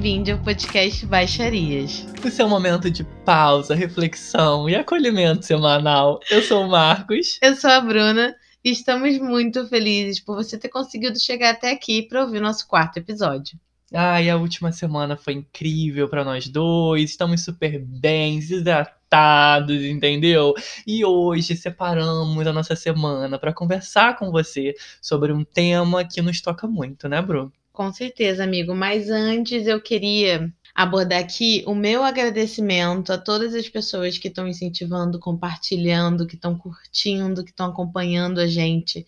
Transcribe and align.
bem-vindo 0.00 0.32
ao 0.32 0.38
podcast 0.38 1.04
Baixarias. 1.04 2.06
O 2.24 2.30
seu 2.30 2.48
momento 2.48 2.90
de 2.90 3.04
pausa, 3.04 3.74
reflexão 3.74 4.66
e 4.66 4.74
acolhimento 4.74 5.44
semanal. 5.44 6.20
Eu 6.30 6.40
sou 6.40 6.64
o 6.64 6.70
Marcos. 6.70 7.38
Eu 7.42 7.54
sou 7.54 7.68
a 7.68 7.82
Bruna 7.82 8.34
e 8.64 8.70
estamos 8.70 9.18
muito 9.18 9.68
felizes 9.68 10.18
por 10.18 10.36
você 10.36 10.56
ter 10.56 10.70
conseguido 10.70 11.20
chegar 11.20 11.50
até 11.50 11.70
aqui 11.70 12.00
para 12.00 12.22
ouvir 12.22 12.40
nosso 12.40 12.66
quarto 12.66 12.96
episódio. 12.96 13.60
Ai, 13.92 14.30
a 14.30 14.38
última 14.38 14.72
semana 14.72 15.18
foi 15.18 15.34
incrível 15.34 16.08
para 16.08 16.24
nós 16.24 16.48
dois. 16.48 17.10
Estamos 17.10 17.44
super 17.44 17.78
bem, 17.78 18.38
hidratados, 18.38 19.84
entendeu? 19.84 20.54
E 20.86 21.04
hoje 21.04 21.54
separamos 21.54 22.46
a 22.46 22.54
nossa 22.54 22.74
semana 22.74 23.38
para 23.38 23.52
conversar 23.52 24.16
com 24.16 24.30
você 24.30 24.74
sobre 25.02 25.30
um 25.30 25.44
tema 25.44 26.06
que 26.06 26.22
nos 26.22 26.40
toca 26.40 26.66
muito, 26.66 27.06
né, 27.06 27.20
Bru? 27.20 27.52
Com 27.80 27.90
certeza, 27.94 28.44
amigo. 28.44 28.74
Mas 28.74 29.08
antes 29.08 29.66
eu 29.66 29.80
queria 29.80 30.52
abordar 30.74 31.18
aqui 31.18 31.64
o 31.66 31.74
meu 31.74 32.04
agradecimento 32.04 33.10
a 33.10 33.16
todas 33.16 33.54
as 33.54 33.70
pessoas 33.70 34.18
que 34.18 34.28
estão 34.28 34.46
incentivando, 34.46 35.18
compartilhando, 35.18 36.26
que 36.26 36.34
estão 36.34 36.58
curtindo, 36.58 37.42
que 37.42 37.48
estão 37.48 37.70
acompanhando 37.70 38.38
a 38.38 38.46
gente. 38.46 39.06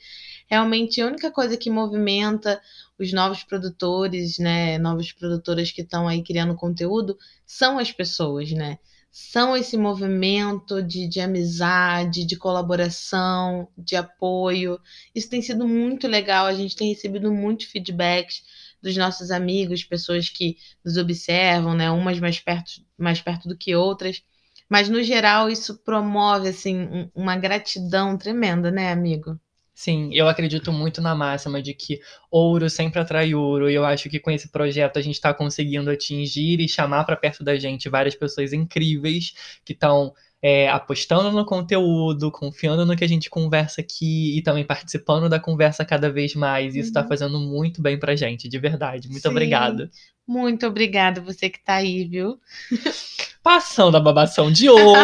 Realmente 0.48 1.02
a 1.02 1.06
única 1.06 1.30
coisa 1.30 1.54
que 1.54 1.68
movimenta 1.68 2.58
os 2.98 3.12
novos 3.12 3.44
produtores, 3.44 4.38
né, 4.38 4.78
novas 4.78 5.12
produtoras 5.12 5.70
que 5.70 5.82
estão 5.82 6.08
aí 6.08 6.22
criando 6.24 6.54
conteúdo, 6.54 7.18
são 7.44 7.78
as 7.78 7.92
pessoas, 7.92 8.52
né? 8.52 8.78
São 9.10 9.54
esse 9.54 9.76
movimento 9.76 10.82
de, 10.82 11.06
de 11.06 11.20
amizade, 11.20 12.24
de 12.24 12.36
colaboração, 12.36 13.68
de 13.76 13.96
apoio. 13.96 14.80
Isso 15.14 15.28
tem 15.28 15.42
sido 15.42 15.68
muito 15.68 16.08
legal, 16.08 16.46
a 16.46 16.54
gente 16.54 16.74
tem 16.74 16.88
recebido 16.88 17.30
muitos 17.30 17.66
feedbacks 17.66 18.42
dos 18.82 18.96
nossos 18.96 19.30
amigos, 19.30 19.84
pessoas 19.84 20.28
que 20.28 20.56
nos 20.84 20.96
observam, 20.96 21.74
né? 21.74 21.90
Umas 21.90 22.18
mais 22.18 22.40
perto, 22.40 22.70
mais 22.98 23.20
perto 23.20 23.48
do 23.48 23.56
que 23.56 23.74
outras. 23.74 24.22
Mas, 24.68 24.88
no 24.88 25.02
geral, 25.02 25.50
isso 25.50 25.78
promove, 25.84 26.48
assim, 26.48 27.10
uma 27.14 27.36
gratidão 27.36 28.16
tremenda, 28.16 28.70
né, 28.70 28.90
amigo? 28.90 29.38
Sim, 29.74 30.10
eu 30.12 30.28
acredito 30.28 30.72
muito 30.72 31.00
na 31.00 31.14
máxima 31.14 31.60
de 31.62 31.74
que 31.74 32.00
ouro 32.30 32.68
sempre 32.70 33.00
atrai 33.00 33.34
ouro, 33.34 33.70
e 33.70 33.74
eu 33.74 33.84
acho 33.84 34.08
que 34.08 34.20
com 34.20 34.30
esse 34.30 34.48
projeto 34.50 34.98
a 34.98 35.02
gente 35.02 35.14
está 35.14 35.32
conseguindo 35.34 35.90
atingir 35.90 36.60
e 36.60 36.68
chamar 36.68 37.04
para 37.04 37.16
perto 37.16 37.42
da 37.42 37.56
gente 37.58 37.88
várias 37.88 38.14
pessoas 38.14 38.52
incríveis 38.52 39.32
que 39.64 39.72
estão 39.72 40.14
é, 40.42 40.68
apostando 40.68 41.30
no 41.30 41.46
conteúdo, 41.46 42.30
confiando 42.32 42.84
no 42.84 42.96
que 42.96 43.04
a 43.04 43.08
gente 43.08 43.30
conversa 43.30 43.80
aqui 43.80 44.36
e 44.36 44.42
também 44.42 44.64
participando 44.64 45.28
da 45.28 45.38
conversa 45.38 45.84
cada 45.84 46.10
vez 46.10 46.34
mais. 46.34 46.74
Isso 46.74 46.88
está 46.88 47.02
uhum. 47.02 47.08
fazendo 47.08 47.38
muito 47.38 47.80
bem 47.80 47.96
pra 47.96 48.16
gente, 48.16 48.48
de 48.48 48.58
verdade. 48.58 49.08
Muito 49.08 49.22
Sim. 49.22 49.28
obrigada. 49.28 49.88
Muito 50.32 50.66
obrigada, 50.66 51.20
você 51.20 51.50
que 51.50 51.62
tá 51.62 51.74
aí, 51.74 52.06
viu? 52.06 52.40
Passando 53.44 53.98
a 53.98 54.00
babação 54.00 54.50
de 54.50 54.66
ovo. 54.70 55.02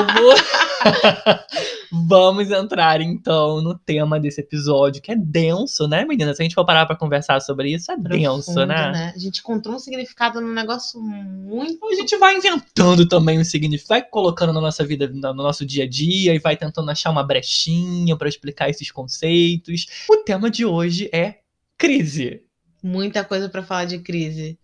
Vamos 1.93 2.51
entrar 2.51 3.03
então 3.03 3.61
no 3.61 3.77
tema 3.77 4.19
desse 4.19 4.41
episódio, 4.41 5.03
que 5.03 5.13
é 5.13 5.17
denso, 5.17 5.87
né, 5.87 6.07
menina? 6.07 6.35
Se 6.35 6.41
a 6.41 6.45
gente 6.45 6.55
for 6.55 6.65
parar 6.65 6.87
pra 6.87 6.97
conversar 6.97 7.41
sobre 7.41 7.75
isso, 7.75 7.93
é 7.93 7.97
Profundo, 7.97 8.37
denso, 8.37 8.55
né? 8.65 8.91
né? 8.91 9.13
A 9.15 9.19
gente 9.19 9.41
encontrou 9.41 9.75
um 9.75 9.79
significado 9.79 10.41
num 10.41 10.55
negócio 10.55 10.99
muito. 10.99 11.87
A 11.87 11.95
gente 11.95 12.17
vai 12.17 12.35
inventando 12.35 13.07
também 13.07 13.39
um 13.39 13.45
significado, 13.45 14.01
vai 14.01 14.03
colocando 14.09 14.55
na 14.55 14.63
nossa 14.63 14.83
vida, 14.83 15.09
no 15.09 15.35
nosso 15.35 15.67
dia 15.67 15.85
a 15.85 15.89
dia, 15.89 16.35
e 16.35 16.39
vai 16.39 16.57
tentando 16.57 16.91
achar 16.91 17.11
uma 17.11 17.23
brechinha 17.23 18.17
para 18.17 18.29
explicar 18.29 18.71
esses 18.71 18.91
conceitos. 18.91 19.87
O 20.09 20.17
tema 20.25 20.51
de 20.51 20.65
hoje 20.65 21.11
é 21.13 21.41
crise. 21.77 22.43
Muita 22.83 23.25
coisa 23.25 23.47
para 23.49 23.63
falar 23.63 23.85
de 23.85 23.99
crise. 23.99 24.59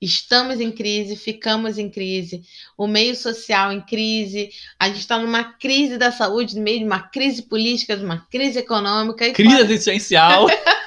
Estamos 0.00 0.60
em 0.60 0.70
crise, 0.70 1.16
ficamos 1.16 1.78
em 1.78 1.88
crise, 1.88 2.42
o 2.76 2.86
meio 2.86 3.16
social 3.16 3.72
em 3.72 3.80
crise, 3.80 4.50
a 4.78 4.88
gente 4.88 5.00
está 5.00 5.18
numa 5.18 5.42
crise 5.42 5.96
da 5.96 6.12
saúde, 6.12 6.54
no 6.54 6.62
meio 6.62 6.80
de 6.80 6.84
uma 6.84 7.00
crise 7.00 7.42
política, 7.42 7.96
de 7.96 8.04
uma 8.04 8.18
crise 8.26 8.58
econômica. 8.58 9.32
crise 9.32 9.56
existencial. 9.62 10.46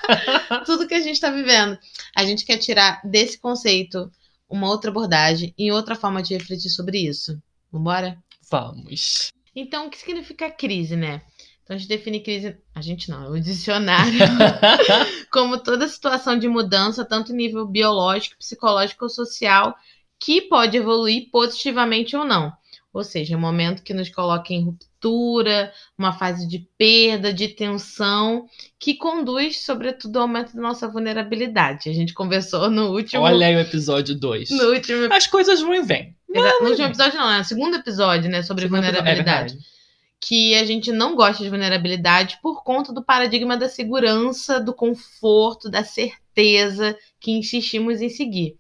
Tudo 0.66 0.88
que 0.88 0.94
a 0.94 1.00
gente 1.00 1.16
está 1.16 1.32
vivendo. 1.32 1.78
A 2.16 2.24
gente 2.24 2.46
quer 2.46 2.58
tirar 2.58 3.02
desse 3.04 3.40
conceito 3.40 4.12
uma 4.48 4.68
outra 4.68 4.92
abordagem 4.92 5.54
e 5.58 5.72
outra 5.72 5.96
forma 5.96 6.22
de 6.22 6.36
refletir 6.36 6.70
sobre 6.70 7.00
isso. 7.00 7.42
Vambora? 7.72 8.18
Vamos. 8.50 9.30
Então, 9.56 9.88
o 9.88 9.90
que 9.90 9.98
significa 9.98 10.50
crise, 10.50 10.96
né? 10.96 11.22
Então 11.70 11.76
a 11.76 11.78
gente 11.78 11.90
define 11.90 12.20
crise, 12.20 12.58
a 12.74 12.82
gente 12.82 13.12
não, 13.12 13.26
é 13.26 13.30
o 13.30 13.40
dicionário, 13.40 14.18
como 15.32 15.60
toda 15.60 15.88
situação 15.88 16.36
de 16.36 16.48
mudança, 16.48 17.06
tanto 17.06 17.32
em 17.32 17.36
nível 17.36 17.64
biológico, 17.68 18.40
psicológico 18.40 19.06
ou 19.06 19.10
social, 19.10 19.76
que 20.20 20.42
pode 20.42 20.76
evoluir 20.78 21.30
positivamente 21.32 22.18
ou 22.18 22.26
não. 22.26 22.52
Ou 22.92 23.04
seja, 23.04 23.36
é 23.36 23.38
um 23.38 23.40
momento 23.40 23.84
que 23.84 23.94
nos 23.94 24.10
coloca 24.10 24.52
em 24.52 24.64
ruptura, 24.64 25.72
uma 25.96 26.12
fase 26.12 26.48
de 26.48 26.68
perda, 26.76 27.32
de 27.32 27.50
tensão, 27.50 28.48
que 28.80 28.96
conduz, 28.96 29.64
sobretudo, 29.64 30.18
ao 30.18 30.24
aumento 30.24 30.56
da 30.56 30.62
nossa 30.64 30.88
vulnerabilidade. 30.88 31.88
A 31.88 31.94
gente 31.94 32.16
conversou 32.16 32.72
no 32.72 32.88
último. 32.96 33.22
Olha 33.22 33.46
aí 33.46 33.56
o 33.56 33.60
episódio 33.60 34.16
2. 34.16 34.50
No 34.50 34.72
último. 34.72 35.14
As 35.14 35.28
coisas 35.28 35.62
vão 35.62 35.76
e 35.76 35.84
vêm. 35.84 36.16
No 36.28 36.68
último 36.68 36.88
episódio, 36.88 37.20
não, 37.20 37.30
é 37.32 37.38
no 37.38 37.44
segundo 37.44 37.76
episódio, 37.76 38.28
né? 38.28 38.42
Sobre 38.42 38.64
segundo 38.64 38.84
é 38.84 38.92
vulnerabilidade. 38.92 39.54
É 39.54 39.79
que 40.22 40.56
a 40.56 40.66
gente 40.66 40.92
não 40.92 41.16
gosta 41.16 41.44
de 41.44 41.50
vulnerabilidade 41.50 42.40
por 42.42 42.64
conta 42.64 42.92
do 42.92 43.04
paradigma 43.04 43.56
da 43.56 43.70
segurança, 43.70 44.60
do 44.60 44.74
conforto, 44.74 45.70
da 45.70 45.84
certeza 45.84 46.98
que 47.20 47.32
insistimos 47.32 48.02
em 48.02 48.10
seguir. 48.10 48.58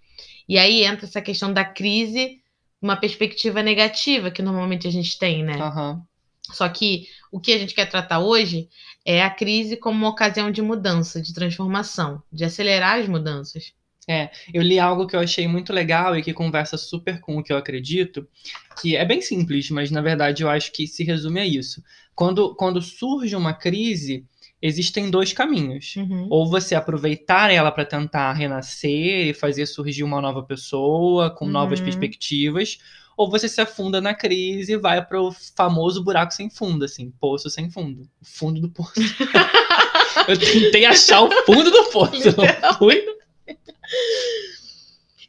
E 0.47 0.57
aí 0.57 0.83
entra 0.83 1.05
essa 1.05 1.21
questão 1.21 1.51
da 1.51 1.65
crise, 1.65 2.41
uma 2.81 2.95
perspectiva 2.95 3.61
negativa 3.61 4.31
que 4.31 4.41
normalmente 4.41 4.87
a 4.87 4.91
gente 4.91 5.19
tem, 5.19 5.43
né? 5.43 5.57
Uhum. 5.57 6.01
Só 6.51 6.67
que 6.69 7.07
o 7.31 7.39
que 7.39 7.51
a 7.53 7.57
gente 7.57 7.75
quer 7.75 7.85
tratar 7.87 8.19
hoje 8.19 8.67
é 9.05 9.21
a 9.21 9.29
crise 9.29 9.77
como 9.77 9.97
uma 9.97 10.09
ocasião 10.09 10.49
de 10.49 10.61
mudança, 10.61 11.21
de 11.21 11.33
transformação, 11.33 12.23
de 12.31 12.43
acelerar 12.43 12.99
as 12.99 13.07
mudanças. 13.07 13.73
É, 14.09 14.31
eu 14.51 14.63
li 14.63 14.79
algo 14.79 15.05
que 15.05 15.15
eu 15.15 15.19
achei 15.19 15.47
muito 15.47 15.71
legal 15.71 16.17
e 16.17 16.23
que 16.23 16.33
conversa 16.33 16.79
super 16.79 17.19
com 17.19 17.37
o 17.37 17.43
que 17.43 17.53
eu 17.53 17.57
acredito, 17.57 18.27
que 18.81 18.95
é 18.95 19.05
bem 19.05 19.21
simples, 19.21 19.69
mas 19.69 19.91
na 19.91 20.01
verdade 20.01 20.41
eu 20.41 20.49
acho 20.49 20.71
que 20.71 20.87
se 20.87 21.03
resume 21.03 21.39
a 21.39 21.45
isso. 21.45 21.83
Quando, 22.15 22.55
quando 22.55 22.81
surge 22.81 23.35
uma 23.35 23.53
crise, 23.53 24.25
existem 24.59 25.11
dois 25.11 25.31
caminhos. 25.31 25.95
Uhum. 25.95 26.25
Ou 26.27 26.49
você 26.49 26.73
aproveitar 26.73 27.51
ela 27.51 27.71
para 27.71 27.85
tentar 27.85 28.33
renascer 28.33 29.27
e 29.27 29.33
fazer 29.35 29.67
surgir 29.67 30.03
uma 30.03 30.19
nova 30.19 30.41
pessoa 30.41 31.29
com 31.29 31.45
uhum. 31.45 31.51
novas 31.51 31.79
perspectivas, 31.79 32.79
ou 33.15 33.29
você 33.29 33.47
se 33.47 33.61
afunda 33.61 34.01
na 34.01 34.15
crise 34.15 34.73
e 34.73 34.77
vai 34.77 35.05
pro 35.05 35.31
famoso 35.55 36.03
buraco 36.03 36.33
sem 36.33 36.49
fundo, 36.49 36.83
assim, 36.83 37.11
poço 37.21 37.47
sem 37.47 37.69
fundo. 37.69 38.09
O 38.19 38.25
fundo 38.25 38.59
do 38.59 38.69
poço. 38.69 38.93
eu 40.27 40.39
tentei 40.39 40.85
achar 40.85 41.21
o 41.21 41.31
fundo 41.45 41.69
do 41.69 41.91
poço, 41.91 42.35
não 42.35 42.73
fui 42.79 43.18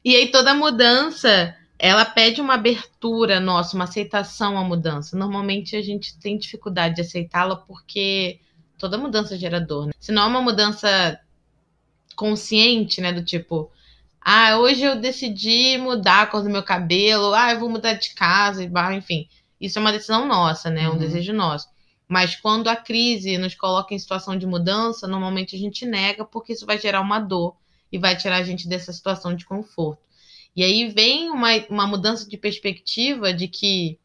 e 0.04 0.16
aí 0.16 0.30
toda 0.30 0.54
mudança, 0.54 1.56
ela 1.78 2.04
pede 2.04 2.40
uma 2.40 2.54
abertura 2.54 3.40
nossa, 3.40 3.74
uma 3.74 3.84
aceitação 3.84 4.58
à 4.58 4.64
mudança. 4.64 5.16
Normalmente 5.16 5.76
a 5.76 5.82
gente 5.82 6.18
tem 6.18 6.36
dificuldade 6.38 6.96
de 6.96 7.00
aceitá-la 7.00 7.56
porque 7.56 8.40
toda 8.78 8.98
mudança 8.98 9.38
gera 9.38 9.60
dor. 9.60 9.86
Né? 9.86 9.92
Se 9.98 10.12
não 10.12 10.22
é 10.22 10.26
uma 10.26 10.42
mudança 10.42 11.20
consciente, 12.16 13.00
né, 13.00 13.12
do 13.12 13.24
tipo, 13.24 13.70
ah, 14.20 14.58
hoje 14.58 14.82
eu 14.82 15.00
decidi 15.00 15.78
mudar 15.78 16.22
a 16.22 16.26
cor 16.26 16.42
do 16.42 16.50
meu 16.50 16.62
cabelo, 16.62 17.32
ah, 17.32 17.52
eu 17.52 17.60
vou 17.60 17.70
mudar 17.70 17.94
de 17.94 18.10
casa, 18.14 18.62
enfim. 18.94 19.26
Isso 19.58 19.78
é 19.78 19.80
uma 19.80 19.92
decisão 19.92 20.26
nossa, 20.26 20.70
né? 20.70 20.82
É 20.82 20.88
um 20.88 20.92
uhum. 20.92 20.98
desejo 20.98 21.32
nosso. 21.32 21.68
Mas 22.06 22.36
quando 22.36 22.68
a 22.68 22.76
crise 22.76 23.38
nos 23.38 23.54
coloca 23.54 23.94
em 23.94 23.98
situação 23.98 24.36
de 24.36 24.46
mudança, 24.46 25.06
normalmente 25.06 25.54
a 25.54 25.58
gente 25.58 25.86
nega 25.86 26.24
porque 26.24 26.52
isso 26.52 26.66
vai 26.66 26.78
gerar 26.78 27.00
uma 27.00 27.18
dor 27.20 27.56
e 27.92 27.98
vai 27.98 28.16
tirar 28.16 28.36
a 28.36 28.42
gente 28.42 28.68
dessa 28.68 28.92
situação 28.92 29.34
de 29.34 29.44
conforto. 29.44 30.02
E 30.54 30.64
aí 30.64 30.88
vem 30.88 31.30
uma, 31.30 31.50
uma 31.68 31.86
mudança 31.86 32.28
de 32.28 32.36
perspectiva 32.36 33.32
de 33.32 33.48
que 33.48 33.98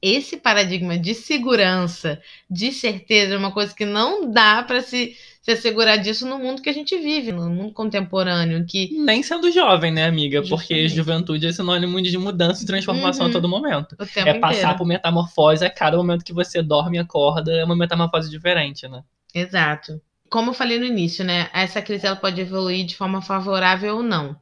esse 0.00 0.36
paradigma 0.36 0.98
de 0.98 1.14
segurança, 1.14 2.20
de 2.50 2.72
certeza, 2.72 3.34
é 3.34 3.38
uma 3.38 3.52
coisa 3.52 3.72
que 3.72 3.84
não 3.84 4.28
dá 4.32 4.60
para 4.64 4.80
se, 4.80 5.16
se 5.40 5.52
assegurar 5.52 5.96
disso 5.96 6.26
no 6.26 6.40
mundo 6.40 6.60
que 6.60 6.68
a 6.68 6.72
gente 6.72 6.98
vive, 6.98 7.30
no 7.30 7.48
mundo 7.48 7.72
contemporâneo. 7.72 8.66
que 8.66 8.90
Nem 8.98 9.22
sendo 9.22 9.52
jovem, 9.52 9.92
né, 9.92 10.04
amiga? 10.04 10.38
Justamente. 10.38 10.66
Porque 10.66 10.88
juventude 10.88 11.46
é 11.46 11.52
sinônimo 11.52 12.02
de 12.02 12.18
mudança 12.18 12.64
e 12.64 12.66
transformação 12.66 13.26
uhum. 13.26 13.30
a 13.30 13.32
todo 13.32 13.48
momento. 13.48 13.96
é 14.16 14.34
passar 14.34 14.58
inteiro. 14.58 14.78
por 14.78 14.86
metamorfose 14.86 15.64
a 15.64 15.70
cada 15.70 15.96
momento 15.96 16.24
que 16.24 16.32
você 16.32 16.60
dorme 16.62 16.96
e 16.96 17.00
acorda, 17.00 17.52
é 17.52 17.64
uma 17.64 17.76
metamorfose 17.76 18.28
diferente, 18.28 18.88
né? 18.88 19.04
Exato 19.32 20.00
como 20.32 20.50
eu 20.50 20.54
falei 20.54 20.78
no 20.78 20.86
início, 20.86 21.22
né? 21.22 21.50
Essa 21.52 21.82
crise 21.82 22.06
ela 22.06 22.16
pode 22.16 22.40
evoluir 22.40 22.86
de 22.86 22.96
forma 22.96 23.20
favorável 23.20 23.96
ou 23.96 24.02
não. 24.02 24.34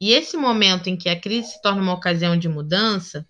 E 0.00 0.12
esse 0.12 0.36
momento 0.36 0.88
em 0.88 0.96
que 0.96 1.08
a 1.08 1.18
crise 1.18 1.52
se 1.52 1.62
torna 1.62 1.80
uma 1.80 1.94
ocasião 1.94 2.36
de 2.36 2.48
mudança, 2.48 3.24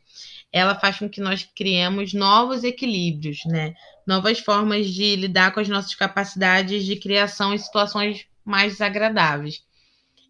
ela 0.51 0.75
faz 0.75 0.99
com 0.99 1.11
que 1.11 1.21
nós 1.21 1.47
criemos 1.55 2.15
novos 2.15 2.65
equilíbrios, 2.65 3.41
né? 3.45 3.75
Novas 4.07 4.39
formas 4.39 4.89
de 4.89 5.15
lidar 5.15 5.53
com 5.53 5.61
as 5.61 5.69
nossas 5.69 5.95
capacidades 5.95 6.87
de 6.87 6.97
criação 6.97 7.53
em 7.53 7.59
situações 7.59 8.27
mais 8.43 8.73
desagradáveis. 8.73 9.63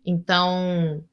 Então, 0.05 1.05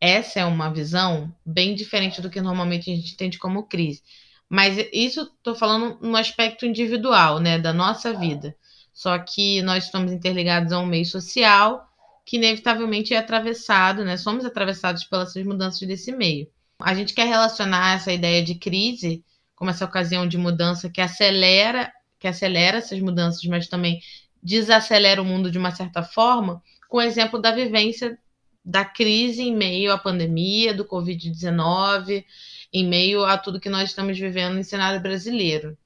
essa 0.00 0.38
é 0.38 0.44
uma 0.44 0.72
visão 0.72 1.34
bem 1.44 1.74
diferente 1.74 2.22
do 2.22 2.30
que 2.30 2.40
normalmente 2.40 2.88
a 2.88 2.94
gente 2.94 3.14
entende 3.14 3.36
como 3.36 3.64
crise. 3.64 4.00
Mas 4.48 4.76
isso 4.92 5.22
estou 5.22 5.56
falando 5.56 5.98
no 6.00 6.16
aspecto 6.16 6.64
individual, 6.64 7.40
né, 7.40 7.58
da 7.58 7.72
nossa 7.72 8.12
vida. 8.12 8.54
Só 8.92 9.18
que 9.18 9.62
nós 9.62 9.84
estamos 9.84 10.12
interligados 10.12 10.72
a 10.72 10.78
um 10.78 10.86
meio 10.86 11.06
social 11.06 11.88
que 12.24 12.36
inevitavelmente 12.36 13.14
é 13.14 13.18
atravessado, 13.18 14.04
né? 14.04 14.16
Somos 14.16 14.44
atravessados 14.44 15.04
pelas 15.04 15.34
mudanças 15.36 15.86
desse 15.86 16.12
meio. 16.12 16.48
A 16.80 16.94
gente 16.94 17.14
quer 17.14 17.26
relacionar 17.26 17.96
essa 17.96 18.12
ideia 18.12 18.42
de 18.42 18.54
crise 18.54 19.24
como 19.54 19.70
essa 19.70 19.84
ocasião 19.84 20.26
de 20.26 20.36
mudança 20.36 20.90
que 20.90 21.00
acelera, 21.00 21.92
que 22.18 22.26
acelera 22.26 22.78
essas 22.78 23.00
mudanças, 23.00 23.44
mas 23.44 23.68
também 23.68 24.00
desacelera 24.42 25.22
o 25.22 25.24
mundo 25.24 25.50
de 25.50 25.58
uma 25.58 25.70
certa 25.70 26.02
forma, 26.02 26.60
com 26.88 26.98
o 26.98 27.02
exemplo 27.02 27.40
da 27.40 27.52
vivência 27.52 28.18
da 28.64 28.84
crise 28.84 29.42
em 29.42 29.54
meio 29.54 29.92
à 29.92 29.98
pandemia 29.98 30.74
do 30.74 30.84
Covid-19, 30.84 32.24
em 32.72 32.88
meio 32.88 33.24
a 33.24 33.36
tudo 33.36 33.60
que 33.60 33.68
nós 33.68 33.90
estamos 33.90 34.18
vivendo 34.18 34.54
no 34.54 34.64
cenário 34.64 35.00
brasileiro. 35.00 35.76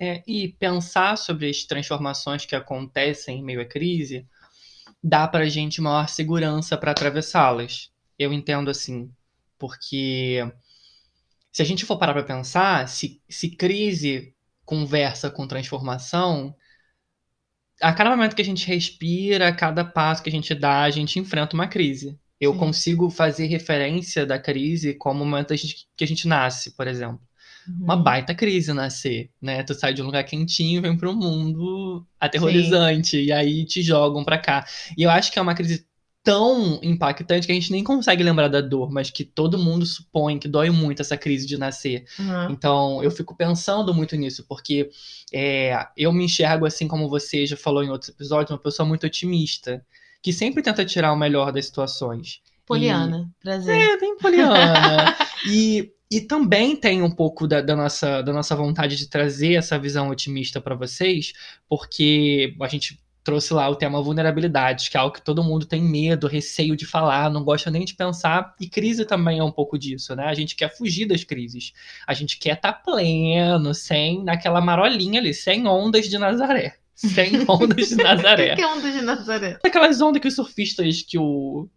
É, 0.00 0.22
e 0.26 0.48
pensar 0.48 1.16
sobre 1.18 1.50
as 1.50 1.64
transformações 1.64 2.46
que 2.46 2.54
acontecem 2.54 3.40
em 3.40 3.42
meio 3.42 3.60
à 3.60 3.64
crise 3.64 4.26
dá 5.02 5.26
para 5.26 5.44
a 5.44 5.48
gente 5.48 5.80
maior 5.80 6.08
segurança 6.08 6.76
para 6.76 6.92
atravessá-las. 6.92 7.90
Eu 8.18 8.32
entendo 8.32 8.70
assim, 8.70 9.10
porque 9.58 10.40
se 11.52 11.62
a 11.62 11.64
gente 11.64 11.84
for 11.84 11.98
parar 11.98 12.12
para 12.14 12.22
pensar, 12.22 12.88
se, 12.88 13.20
se 13.28 13.50
crise 13.50 14.34
conversa 14.64 15.30
com 15.30 15.48
transformação, 15.48 16.54
a 17.80 17.92
cada 17.92 18.10
momento 18.10 18.36
que 18.36 18.42
a 18.42 18.44
gente 18.44 18.66
respira, 18.66 19.48
a 19.48 19.54
cada 19.54 19.84
passo 19.84 20.22
que 20.22 20.28
a 20.28 20.32
gente 20.32 20.54
dá, 20.54 20.82
a 20.82 20.90
gente 20.90 21.18
enfrenta 21.18 21.54
uma 21.54 21.66
crise. 21.66 22.18
Eu 22.40 22.52
Sim. 22.52 22.58
consigo 22.58 23.10
fazer 23.10 23.46
referência 23.46 24.26
da 24.26 24.38
crise 24.38 24.94
como 24.94 25.24
o 25.24 25.26
momento 25.26 25.54
que 25.96 26.04
a 26.04 26.06
gente 26.06 26.28
nasce, 26.28 26.72
por 26.72 26.86
exemplo. 26.86 27.20
Uhum. 27.68 27.84
Uma 27.84 27.96
baita 27.96 28.34
crise 28.34 28.72
nascer, 28.72 29.30
né? 29.40 29.62
Tu 29.62 29.74
sai 29.74 29.92
de 29.92 30.02
um 30.02 30.06
lugar 30.06 30.24
quentinho, 30.24 30.80
vem 30.80 30.96
para 30.96 31.10
um 31.10 31.14
mundo 31.14 32.06
aterrorizante, 32.18 33.18
Sim. 33.18 33.24
e 33.24 33.32
aí 33.32 33.64
te 33.64 33.82
jogam 33.82 34.24
para 34.24 34.38
cá. 34.38 34.66
E 34.96 35.02
eu 35.02 35.10
acho 35.10 35.30
que 35.30 35.38
é 35.38 35.42
uma 35.42 35.54
crise 35.54 35.86
tão 36.22 36.78
impactante 36.82 37.46
que 37.46 37.52
a 37.52 37.54
gente 37.54 37.72
nem 37.72 37.82
consegue 37.82 38.22
lembrar 38.22 38.48
da 38.48 38.60
dor, 38.60 38.90
mas 38.90 39.10
que 39.10 39.24
todo 39.24 39.58
mundo 39.58 39.86
supõe 39.86 40.38
que 40.38 40.48
dói 40.48 40.68
muito 40.68 41.00
essa 41.00 41.16
crise 41.16 41.46
de 41.46 41.56
nascer. 41.56 42.04
Uhum. 42.18 42.50
Então, 42.50 43.02
eu 43.02 43.10
fico 43.10 43.34
pensando 43.36 43.94
muito 43.94 44.16
nisso, 44.16 44.44
porque 44.46 44.90
é, 45.32 45.86
eu 45.96 46.12
me 46.12 46.24
enxergo, 46.24 46.66
assim 46.66 46.86
como 46.86 47.08
você 47.08 47.46
já 47.46 47.56
falou 47.56 47.82
em 47.82 47.90
outros 47.90 48.10
episódios, 48.10 48.50
uma 48.50 48.58
pessoa 48.58 48.86
muito 48.86 49.06
otimista, 49.06 49.84
que 50.22 50.32
sempre 50.32 50.62
tenta 50.62 50.84
tirar 50.84 51.12
o 51.12 51.16
melhor 51.16 51.52
das 51.52 51.66
situações. 51.66 52.40
Poliana, 52.68 53.28
e... 53.28 53.42
prazer. 53.42 53.76
É, 53.76 53.96
bem 53.98 54.16
poliana. 54.18 55.16
e, 55.50 55.90
e 56.10 56.20
também 56.20 56.76
tem 56.76 57.02
um 57.02 57.10
pouco 57.10 57.48
da, 57.48 57.60
da, 57.60 57.74
nossa, 57.74 58.22
da 58.22 58.32
nossa 58.32 58.54
vontade 58.54 58.96
de 58.96 59.08
trazer 59.08 59.54
essa 59.54 59.78
visão 59.78 60.10
otimista 60.10 60.60
para 60.60 60.74
vocês, 60.74 61.32
porque 61.68 62.54
a 62.60 62.68
gente 62.68 63.02
trouxe 63.28 63.52
lá 63.52 63.68
o 63.68 63.76
tema 63.76 64.02
vulnerabilidade, 64.02 64.90
que 64.90 64.96
é 64.96 65.00
algo 65.00 65.14
que 65.14 65.22
todo 65.22 65.44
mundo 65.44 65.66
tem 65.66 65.82
medo, 65.82 66.26
receio 66.26 66.74
de 66.74 66.86
falar, 66.86 67.30
não 67.30 67.44
gosta 67.44 67.70
nem 67.70 67.84
de 67.84 67.94
pensar, 67.94 68.54
e 68.58 68.66
crise 68.66 69.04
também 69.04 69.38
é 69.38 69.44
um 69.44 69.52
pouco 69.52 69.78
disso, 69.78 70.16
né? 70.16 70.24
A 70.24 70.32
gente 70.32 70.56
quer 70.56 70.74
fugir 70.74 71.04
das 71.04 71.24
crises. 71.24 71.74
A 72.06 72.14
gente 72.14 72.38
quer 72.38 72.54
estar 72.54 72.72
tá 72.72 72.78
pleno, 72.78 73.74
sem 73.74 74.24
naquela 74.24 74.62
marolinha 74.62 75.20
ali, 75.20 75.34
sem 75.34 75.66
ondas 75.66 76.08
de 76.08 76.16
Nazaré. 76.16 76.76
Sem 76.94 77.44
ondas 77.46 77.90
de 77.90 77.96
Nazaré. 77.96 78.54
o 78.54 78.56
que 78.56 78.62
é 78.62 78.66
ondas 78.66 78.94
de 78.94 79.02
Nazaré? 79.02 79.58
Aquelas 79.62 80.00
ondas 80.00 80.22
que 80.22 80.28
os 80.28 80.34
surfistas 80.34 81.02
que 81.02 81.18
o 81.18 81.68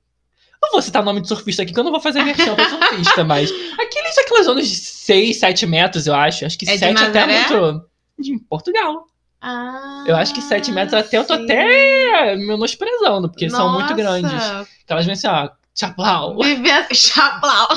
não 0.61 0.71
vou 0.71 0.81
citar 0.81 1.01
o 1.01 1.05
nome 1.05 1.21
de 1.21 1.27
surfista 1.27 1.63
aqui, 1.63 1.73
que 1.73 1.79
eu 1.79 1.83
não 1.83 1.91
vou 1.91 1.99
fazer 1.99 2.23
versão 2.23 2.55
pra 2.55 2.69
surfista, 2.69 3.23
mas. 3.23 3.51
Aqueles, 3.79 4.17
aquelas 4.17 4.47
ondas 4.47 4.67
de 4.67 4.75
6, 4.75 5.37
7 5.37 5.65
metros, 5.65 6.07
eu 6.07 6.13
acho. 6.13 6.45
Acho 6.45 6.57
que 6.57 6.69
é 6.69 6.77
7 6.77 7.03
até 7.03 7.25
muito. 7.25 7.85
De 8.19 8.39
Portugal. 8.47 9.05
Ah, 9.41 10.03
eu 10.05 10.15
acho 10.15 10.35
que 10.35 10.41
7 10.41 10.71
metros 10.71 10.93
até 10.93 11.09
sim. 11.09 11.17
eu 11.17 11.25
tô 11.25 11.33
até 11.33 12.35
menosprezando, 12.35 13.27
porque 13.27 13.47
Nossa. 13.47 13.57
são 13.57 13.73
muito 13.73 13.95
grandes. 13.95 14.31
Elas 14.87 15.05
vêm 15.05 15.13
assim, 15.13 15.27
ó, 15.27 15.49
chaplau. 15.73 16.37
Chaplau. 16.93 17.67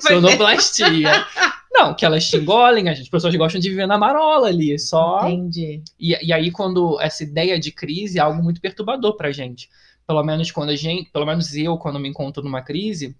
Sonoplastia. 0.00 1.26
Não, 1.72 1.94
que 1.94 2.04
elas 2.04 2.28
te 2.28 2.36
engolem, 2.36 2.88
as 2.88 3.08
pessoas 3.08 3.34
gostam 3.36 3.60
de 3.60 3.70
viver 3.70 3.86
na 3.86 3.96
marola 3.96 4.48
ali, 4.48 4.76
só. 4.78 5.20
Entendi. 5.28 5.82
E, 5.98 6.26
e 6.26 6.32
aí, 6.32 6.50
quando 6.50 7.00
essa 7.00 7.22
ideia 7.22 7.60
de 7.60 7.70
crise 7.70 8.18
é 8.18 8.20
algo 8.20 8.42
muito 8.42 8.60
perturbador 8.60 9.16
pra 9.16 9.30
gente. 9.30 9.68
Pelo 10.10 10.24
menos 10.24 10.50
quando 10.50 10.70
a 10.70 10.74
gente, 10.74 11.08
pelo 11.12 11.24
menos 11.24 11.54
eu, 11.54 11.78
quando 11.78 12.00
me 12.00 12.08
encontro 12.08 12.42
numa 12.42 12.62
crise, 12.62 13.16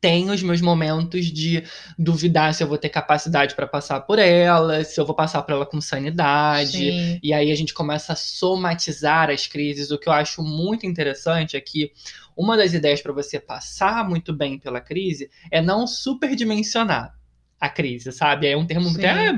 tenho 0.00 0.32
os 0.32 0.40
meus 0.44 0.60
momentos 0.60 1.26
de 1.26 1.64
duvidar 1.98 2.54
se 2.54 2.62
eu 2.62 2.68
vou 2.68 2.78
ter 2.78 2.88
capacidade 2.88 3.56
para 3.56 3.66
passar 3.66 4.02
por 4.02 4.16
ela, 4.16 4.84
se 4.84 5.00
eu 5.00 5.04
vou 5.04 5.12
passar 5.12 5.42
por 5.42 5.54
ela 5.54 5.66
com 5.66 5.80
sanidade. 5.80 6.92
Sim. 6.92 7.18
E 7.20 7.32
aí 7.32 7.50
a 7.50 7.54
gente 7.56 7.74
começa 7.74 8.12
a 8.12 8.16
somatizar 8.16 9.28
as 9.28 9.48
crises. 9.48 9.90
O 9.90 9.98
que 9.98 10.08
eu 10.08 10.12
acho 10.12 10.40
muito 10.40 10.86
interessante 10.86 11.56
é 11.56 11.60
que 11.60 11.90
uma 12.36 12.56
das 12.56 12.74
ideias 12.74 13.02
para 13.02 13.12
você 13.12 13.40
passar 13.40 14.08
muito 14.08 14.32
bem 14.32 14.56
pela 14.56 14.80
crise 14.80 15.28
é 15.50 15.60
não 15.60 15.84
superdimensionar 15.84 17.12
a 17.58 17.68
crise, 17.68 18.12
sabe? 18.12 18.46
É 18.46 18.56
um 18.56 18.64
termo 18.64 18.88
Sim. 18.90 18.98
até 18.98 19.32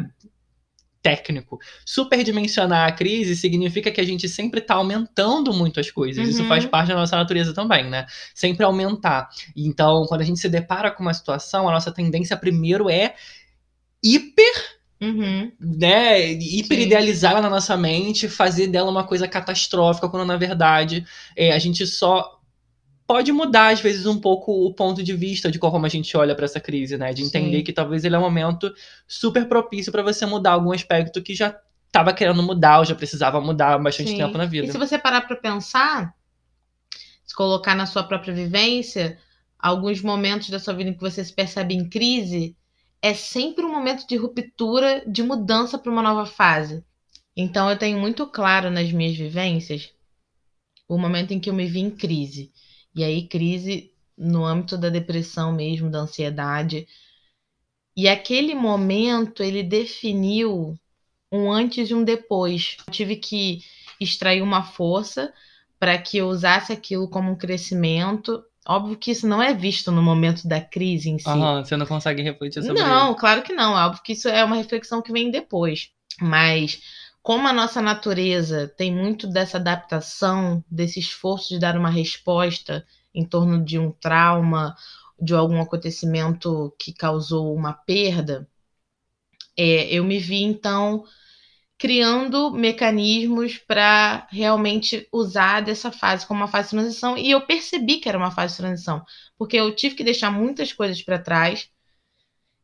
técnico. 1.03 1.59
Superdimensionar 1.85 2.89
a 2.89 2.93
crise 2.93 3.35
significa 3.37 3.91
que 3.91 4.01
a 4.01 4.05
gente 4.05 4.29
sempre 4.29 4.61
está 4.61 4.75
aumentando 4.75 5.53
muito 5.53 5.81
as 5.81 5.91
coisas. 5.91 6.25
Uhum. 6.25 6.31
Isso 6.31 6.45
faz 6.47 6.67
parte 6.67 6.89
da 6.89 6.95
nossa 6.95 7.17
natureza 7.17 7.55
também, 7.55 7.89
né? 7.89 8.07
Sempre 8.35 8.65
aumentar. 8.65 9.29
Então, 9.57 10.05
quando 10.07 10.21
a 10.21 10.25
gente 10.25 10.41
se 10.41 10.49
depara 10.49 10.91
com 10.91 11.03
uma 11.03 11.15
situação, 11.15 11.69
a 11.69 11.73
nossa 11.73 11.93
tendência 11.93 12.37
primeiro 12.37 12.89
é 12.89 13.15
hiper 14.03 14.81
Uhum. 15.03 15.51
Né, 15.59 16.33
hiper 16.33 16.79
idealizá-la 16.79 17.41
na 17.41 17.49
nossa 17.49 17.75
mente, 17.75 18.29
fazer 18.29 18.67
dela 18.67 18.91
uma 18.91 19.03
coisa 19.03 19.27
catastrófica, 19.27 20.11
quando 20.11 20.27
na 20.27 20.37
verdade 20.37 21.07
é, 21.35 21.53
a 21.53 21.59
gente 21.59 21.87
só 21.87 22.39
pode 23.11 23.33
mudar, 23.33 23.73
às 23.73 23.81
vezes, 23.81 24.07
um 24.07 24.21
pouco 24.21 24.53
o 24.53 24.73
ponto 24.73 25.03
de 25.03 25.17
vista 25.17 25.51
de 25.51 25.59
como 25.59 25.85
a 25.85 25.89
gente 25.89 26.17
olha 26.17 26.33
para 26.33 26.45
essa 26.45 26.61
crise, 26.61 26.97
né? 26.97 27.13
De 27.13 27.25
entender 27.25 27.57
Sim. 27.57 27.65
que 27.65 27.73
talvez 27.73 28.05
ele 28.05 28.15
é 28.15 28.19
um 28.19 28.23
momento 28.23 28.73
super 29.05 29.49
propício 29.49 29.91
para 29.91 30.01
você 30.01 30.25
mudar 30.25 30.53
algum 30.53 30.71
aspecto 30.71 31.21
que 31.21 31.35
já 31.35 31.59
estava 31.89 32.13
querendo 32.13 32.41
mudar 32.41 32.79
ou 32.79 32.85
já 32.85 32.95
precisava 32.95 33.41
mudar 33.41 33.75
há 33.75 33.79
bastante 33.79 34.11
Sim. 34.11 34.17
tempo 34.17 34.39
na 34.39 34.47
vida. 34.47 34.69
E 34.69 34.71
se 34.71 34.79
você 34.79 34.97
parar 34.97 35.23
para 35.23 35.35
pensar, 35.35 36.15
se 37.27 37.35
colocar 37.35 37.75
na 37.75 37.85
sua 37.85 38.05
própria 38.05 38.33
vivência, 38.33 39.19
alguns 39.59 40.01
momentos 40.01 40.49
da 40.49 40.61
sua 40.61 40.75
vida 40.75 40.91
em 40.91 40.95
que 40.95 41.01
você 41.01 41.25
se 41.25 41.33
percebe 41.33 41.75
em 41.75 41.89
crise, 41.89 42.57
é 43.03 43.13
sempre 43.13 43.65
um 43.65 43.73
momento 43.73 44.07
de 44.07 44.15
ruptura, 44.15 45.03
de 45.05 45.25
mudança 45.25 45.77
para 45.77 45.91
uma 45.91 46.01
nova 46.01 46.27
fase. 46.27 46.85
Então 47.37 47.69
eu 47.69 47.77
tenho 47.77 47.99
muito 47.99 48.25
claro 48.29 48.71
nas 48.71 48.93
minhas 48.93 49.17
vivências 49.17 49.93
o 50.89 50.97
momento 50.97 51.33
em 51.33 51.41
que 51.41 51.51
eu 51.51 51.55
me 51.55 51.67
vi 51.67 51.81
em 51.81 51.91
crise. 51.91 52.53
E 52.95 53.05
aí, 53.05 53.27
crise 53.27 53.91
no 54.17 54.45
âmbito 54.45 54.77
da 54.77 54.89
depressão 54.89 55.53
mesmo, 55.53 55.91
da 55.91 56.01
ansiedade. 56.01 56.87
E 57.97 58.09
aquele 58.09 58.55
momento, 58.55 59.43
ele 59.43 59.63
definiu 59.63 60.79
um 61.33 61.51
antes 61.51 61.91
e 61.91 61.95
um 61.95 62.03
depois. 62.03 62.77
Eu 62.87 62.93
tive 62.93 63.17
que 63.17 63.63
extrair 64.01 64.43
uma 64.43 64.63
força 64.63 65.33
para 65.79 65.97
que 65.99 66.19
eu 66.19 66.29
usasse 66.29 66.73
aquilo 66.73 67.09
como 67.09 67.31
um 67.31 67.37
crescimento. 67.37 68.45
Óbvio 68.67 68.97
que 68.97 69.11
isso 69.11 69.27
não 69.27 69.43
é 69.43 69.55
visto 69.55 69.91
no 69.91 70.03
momento 70.03 70.47
da 70.47 70.61
crise 70.61 71.09
em 71.09 71.19
si. 71.19 71.25
Você 71.25 71.77
não 71.77 71.87
consegue 71.87 72.23
refletir 72.23 72.63
sobre 72.63 72.81
não, 72.81 72.87
isso. 72.87 72.95
Não, 72.95 73.15
claro 73.15 73.43
que 73.43 73.53
não. 73.53 73.73
Óbvio 73.73 74.03
que 74.03 74.13
isso 74.13 74.29
é 74.29 74.45
uma 74.45 74.57
reflexão 74.57 75.01
que 75.01 75.13
vem 75.13 75.31
depois. 75.31 75.91
Mas 76.21 76.83
como 77.23 77.47
a 77.47 77.53
nossa 77.53 77.83
natureza 77.83 78.69
tem 78.69 78.95
muito 78.95 79.27
dessa 79.27 79.59
adaptação, 79.59 80.65
desse 80.71 81.01
esforço 81.01 81.51
de 81.51 81.59
dar 81.59 81.77
uma 81.77 81.91
resposta 81.91 82.87
em 83.15 83.25
torno 83.25 83.63
de 83.65 83.79
um 83.79 83.91
trauma, 83.93 84.75
de 85.21 85.35
algum 85.35 85.61
acontecimento 85.61 86.75
que 86.79 86.93
causou 86.93 87.55
uma 87.55 87.73
perda, 87.73 88.49
é, 89.57 89.93
eu 89.95 90.05
me 90.05 90.19
vi 90.19 90.43
então 90.43 91.05
criando 91.79 92.51
mecanismos 92.51 93.59
para 93.59 94.27
realmente 94.31 95.09
usar 95.13 95.61
dessa 95.63 95.91
fase 95.91 96.27
como 96.27 96.41
uma 96.41 96.49
fase 96.49 96.69
de 96.71 96.77
transição. 96.77 97.17
E 97.17 97.31
eu 97.31 97.47
percebi 97.47 97.99
que 97.99 98.09
era 98.09 98.19
uma 98.19 98.31
fase 98.31 98.55
de 98.55 98.59
transição, 98.59 99.05
porque 99.39 99.57
eu 99.57 99.75
tive 99.75 99.95
que 99.95 100.05
deixar 100.05 100.31
muitas 100.31 100.73
coisas 100.73 101.01
para 101.03 101.19
trás 101.19 101.71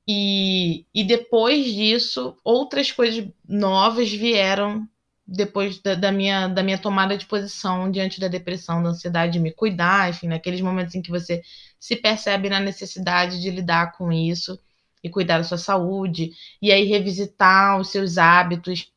e, 0.07 0.87
e 0.95 1.03
depois 1.05 1.65
disso, 1.67 2.37
outras 2.45 2.93
coisas 2.93 3.27
novas 3.49 4.11
vieram 4.13 4.89
depois 5.27 5.81
da, 5.81 5.97
da, 5.97 6.13
minha, 6.13 6.47
da 6.47 6.63
minha 6.63 6.79
tomada 6.79 7.19
de 7.19 7.27
posição 7.27 7.91
diante 7.91 8.21
da 8.21 8.29
depressão, 8.29 8.83
da 8.83 8.91
ansiedade, 8.91 9.33
de 9.33 9.41
me 9.41 9.51
cuidar, 9.51 10.11
enfim, 10.11 10.29
naqueles 10.29 10.61
momentos 10.61 10.95
em 10.95 11.03
que 11.03 11.11
você 11.11 11.43
se 11.81 11.97
percebe 11.97 12.49
na 12.49 12.61
necessidade 12.61 13.41
de 13.41 13.51
lidar 13.51 13.97
com 13.97 14.13
isso 14.13 14.59
e 15.03 15.11
cuidar 15.11 15.39
da 15.39 15.45
sua 15.45 15.59
saúde, 15.59 16.31
e 16.63 16.73
aí 16.73 16.85
revisitar 16.85 17.79
os 17.81 17.89
seus 17.89 18.19
hábitos. 18.19 18.93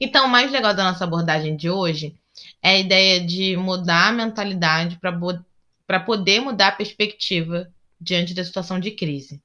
Então, 0.00 0.26
o 0.26 0.28
mais 0.28 0.50
legal 0.50 0.74
da 0.74 0.84
nossa 0.84 1.04
abordagem 1.04 1.56
de 1.56 1.70
hoje 1.70 2.14
é 2.60 2.70
a 2.70 2.78
ideia 2.78 3.24
de 3.24 3.56
mudar 3.56 4.08
a 4.08 4.12
mentalidade 4.12 4.98
para 4.98 5.16
para 5.86 6.00
poder 6.00 6.40
mudar 6.40 6.68
a 6.68 6.72
perspectiva 6.72 7.72
diante 8.00 8.34
da 8.34 8.42
situação 8.44 8.80
de 8.80 8.90
crise. 8.90 9.40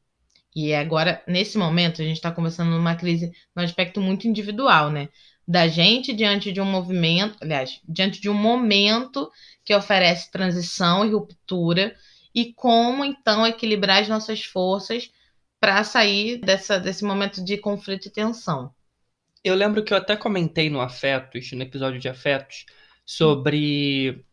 E 0.55 0.74
agora, 0.74 1.24
nesse 1.27 1.58
momento, 1.58 2.01
a 2.01 2.05
gente 2.05 2.17
está 2.17 2.31
conversando 2.31 2.72
numa 2.72 2.96
crise 2.96 3.31
num 3.55 3.63
aspecto 3.63 4.01
muito 4.01 4.27
individual, 4.27 4.89
né? 4.89 5.10
Da 5.48 5.67
gente 5.67 6.13
diante 6.13 6.51
de 6.51 6.62
um 6.62 6.65
movimento, 6.65 7.38
aliás, 7.41 7.79
diante 7.88 8.20
de 8.20 8.29
um 8.29 8.34
momento 8.34 9.29
que 9.63 9.74
oferece 9.74 10.29
transição 10.31 11.05
e 11.05 11.12
ruptura, 11.12 11.96
e 12.34 12.53
como 12.53 13.03
então 13.03 13.46
equilibrar 13.46 14.01
as 14.01 14.08
nossas 14.10 14.43
forças 14.43 15.12
para 15.60 15.84
sair 15.84 16.38
dessa, 16.38 16.79
desse 16.79 17.03
momento 17.03 17.43
de 17.43 17.58
conflito 17.58 18.08
e 18.08 18.12
tensão. 18.12 18.74
Eu 19.43 19.55
lembro 19.55 19.84
que 19.84 19.93
eu 19.93 19.98
até 19.98 20.15
comentei 20.15 20.70
no 20.70 20.81
Afetos, 20.81 21.51
no 21.51 21.62
episódio 21.62 22.00
de 22.00 22.10
Afetos, 22.10 22.65
sobre 23.05 24.24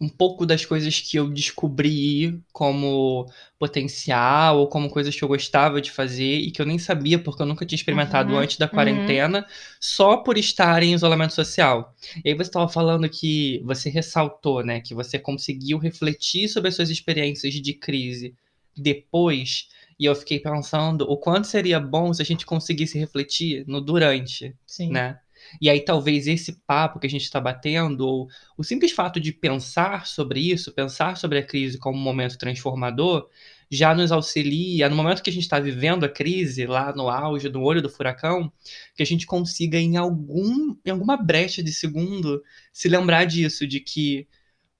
um 0.00 0.08
pouco 0.08 0.44
das 0.44 0.66
coisas 0.66 0.98
que 1.00 1.16
eu 1.16 1.30
descobri 1.30 2.42
como 2.52 3.30
potencial 3.58 4.58
ou 4.58 4.66
como 4.66 4.90
coisas 4.90 5.14
que 5.14 5.22
eu 5.22 5.28
gostava 5.28 5.80
de 5.80 5.90
fazer 5.90 6.38
e 6.38 6.50
que 6.50 6.60
eu 6.60 6.66
nem 6.66 6.78
sabia 6.78 7.18
porque 7.18 7.40
eu 7.40 7.46
nunca 7.46 7.64
tinha 7.64 7.76
experimentado 7.76 8.32
uhum, 8.32 8.38
antes 8.38 8.56
da 8.56 8.66
quarentena, 8.66 9.38
uhum. 9.38 9.44
só 9.80 10.16
por 10.16 10.36
estar 10.36 10.82
em 10.82 10.94
isolamento 10.94 11.32
social. 11.32 11.94
E 12.24 12.28
aí 12.28 12.34
você 12.34 12.48
estava 12.48 12.68
falando 12.68 13.08
que 13.08 13.62
você 13.64 13.88
ressaltou, 13.88 14.64
né, 14.64 14.80
que 14.80 14.94
você 14.94 15.16
conseguiu 15.16 15.78
refletir 15.78 16.48
sobre 16.48 16.68
as 16.68 16.74
suas 16.74 16.90
experiências 16.90 17.54
de 17.54 17.72
crise 17.72 18.34
depois, 18.76 19.68
e 19.98 20.06
eu 20.06 20.14
fiquei 20.16 20.40
pensando 20.40 21.02
o 21.02 21.16
quanto 21.16 21.46
seria 21.46 21.78
bom 21.78 22.12
se 22.12 22.20
a 22.20 22.24
gente 22.24 22.44
conseguisse 22.44 22.98
refletir 22.98 23.64
no 23.68 23.80
durante, 23.80 24.52
Sim. 24.66 24.90
né? 24.90 25.20
E 25.60 25.70
aí 25.70 25.80
talvez 25.84 26.26
esse 26.26 26.60
papo 26.66 26.98
que 26.98 27.06
a 27.06 27.10
gente 27.10 27.22
está 27.22 27.40
batendo, 27.40 28.06
ou 28.06 28.28
o 28.56 28.64
simples 28.64 28.92
fato 28.92 29.20
de 29.20 29.32
pensar 29.32 30.06
sobre 30.06 30.40
isso, 30.40 30.72
pensar 30.72 31.16
sobre 31.16 31.38
a 31.38 31.46
crise 31.46 31.78
como 31.78 31.98
um 31.98 32.02
momento 32.02 32.38
transformador, 32.38 33.28
já 33.70 33.94
nos 33.94 34.12
auxilia, 34.12 34.88
no 34.88 34.96
momento 34.96 35.22
que 35.22 35.30
a 35.30 35.32
gente 35.32 35.42
está 35.42 35.58
vivendo 35.58 36.04
a 36.04 36.08
crise, 36.08 36.66
lá 36.66 36.94
no 36.94 37.08
auge, 37.08 37.48
no 37.48 37.62
olho 37.62 37.82
do 37.82 37.90
furacão, 37.90 38.52
que 38.94 39.02
a 39.02 39.06
gente 39.06 39.26
consiga 39.26 39.78
em 39.78 39.96
algum, 39.96 40.76
em 40.84 40.90
alguma 40.90 41.16
brecha 41.16 41.62
de 41.62 41.72
segundo 41.72 42.42
se 42.72 42.88
lembrar 42.88 43.24
disso, 43.24 43.66
de 43.66 43.80
que, 43.80 44.28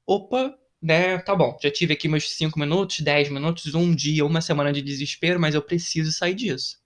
opa, 0.07 0.54
né, 0.81 1.19
tá 1.19 1.35
bom, 1.35 1.57
já 1.62 1.71
tive 1.71 1.95
aqui 1.95 2.09
meus 2.09 2.31
5 2.31 2.59
minutos, 2.59 3.00
10 3.00 3.31
minutos, 3.31 3.75
um 3.75 3.95
dia, 3.95 4.25
uma 4.25 4.40
semana 4.40 4.73
de 4.73 4.83
desespero, 4.83 5.40
mas 5.40 5.54
eu 5.54 5.62
preciso 5.62 6.12
sair 6.12 6.35
disso. 6.35 6.78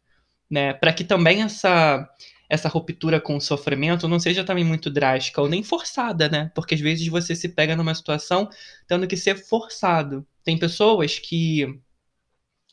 Né, 0.51 0.73
para 0.73 0.95
que 0.95 1.05
também 1.05 1.43
essa 1.43 2.09
essa 2.49 2.69
ruptura 2.69 3.21
com 3.21 3.37
o 3.37 3.41
sofrimento 3.41 4.09
não 4.09 4.19
seja 4.19 4.43
também 4.45 4.65
muito 4.65 4.91
drástica 4.91 5.41
ou 5.41 5.49
nem 5.49 5.63
forçada, 5.63 6.29
né? 6.29 6.51
Porque 6.55 6.75
às 6.75 6.81
vezes 6.81 7.07
você 7.09 7.35
se 7.37 7.49
pega 7.51 7.77
numa 7.77 7.95
situação 7.95 8.49
tendo 8.87 9.07
que 9.07 9.17
ser 9.17 9.37
forçado. 9.37 10.27
Tem 10.43 10.59
pessoas 10.59 11.19
que 11.19 11.79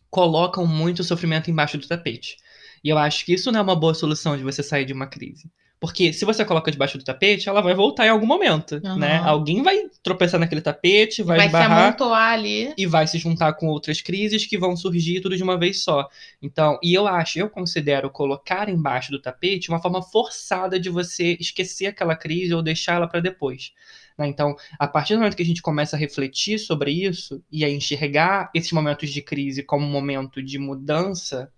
colocam 0.10 0.66
muito 0.66 1.04
sofrimento 1.04 1.52
embaixo 1.52 1.78
do 1.78 1.88
tapete. 1.88 2.38
E 2.84 2.90
eu 2.90 2.98
acho 2.98 3.26
que 3.26 3.34
isso 3.34 3.52
não 3.52 3.60
é 3.60 3.64
uma 3.64 3.76
boa 3.76 3.94
solução 3.94 4.38
de 4.38 4.44
você 4.44 4.64
sair 4.64 4.86
de 4.86 4.94
uma 4.94 5.08
crise. 5.08 5.52
Porque 5.86 6.12
se 6.12 6.26
você 6.26 6.44
coloca 6.44 6.72
debaixo 6.72 6.98
do 6.98 7.04
tapete, 7.04 7.48
ela 7.48 7.62
vai 7.62 7.76
voltar 7.76 8.08
em 8.08 8.10
algum 8.10 8.26
momento, 8.26 8.82
uhum. 8.84 8.98
né? 8.98 9.18
Alguém 9.24 9.62
vai 9.62 9.84
tropeçar 10.02 10.40
naquele 10.40 10.60
tapete, 10.60 11.22
vai, 11.22 11.38
vai 11.38 11.46
esbarrar, 11.46 11.78
se 11.78 11.84
amontoar 11.84 12.32
ali. 12.32 12.74
E 12.76 12.88
vai 12.88 13.06
se 13.06 13.20
juntar 13.20 13.54
com 13.54 13.68
outras 13.68 14.02
crises 14.02 14.48
que 14.48 14.58
vão 14.58 14.76
surgir 14.76 15.22
tudo 15.22 15.38
de 15.38 15.44
uma 15.44 15.60
vez 15.60 15.84
só. 15.84 16.10
Então, 16.42 16.80
e 16.82 16.92
eu 16.96 17.06
acho, 17.06 17.38
eu 17.38 17.48
considero 17.48 18.10
colocar 18.10 18.68
embaixo 18.68 19.12
do 19.12 19.22
tapete 19.22 19.70
uma 19.70 19.80
forma 19.80 20.02
forçada 20.02 20.80
de 20.80 20.90
você 20.90 21.38
esquecer 21.40 21.86
aquela 21.86 22.16
crise 22.16 22.52
ou 22.52 22.64
deixá-la 22.64 23.08
para 23.08 23.20
depois. 23.20 23.72
Né? 24.18 24.28
Então, 24.28 24.56
a 24.80 24.88
partir 24.88 25.14
do 25.14 25.20
momento 25.20 25.38
que 25.38 25.44
a 25.44 25.46
gente 25.46 25.62
começa 25.62 25.96
a 25.96 26.00
refletir 26.00 26.58
sobre 26.58 26.90
isso 26.90 27.44
e 27.52 27.64
a 27.64 27.70
enxergar 27.70 28.50
esses 28.56 28.72
momentos 28.72 29.12
de 29.12 29.22
crise 29.22 29.62
como 29.62 29.86
um 29.86 29.92
momento 29.92 30.42
de 30.42 30.58
mudança, 30.58 31.52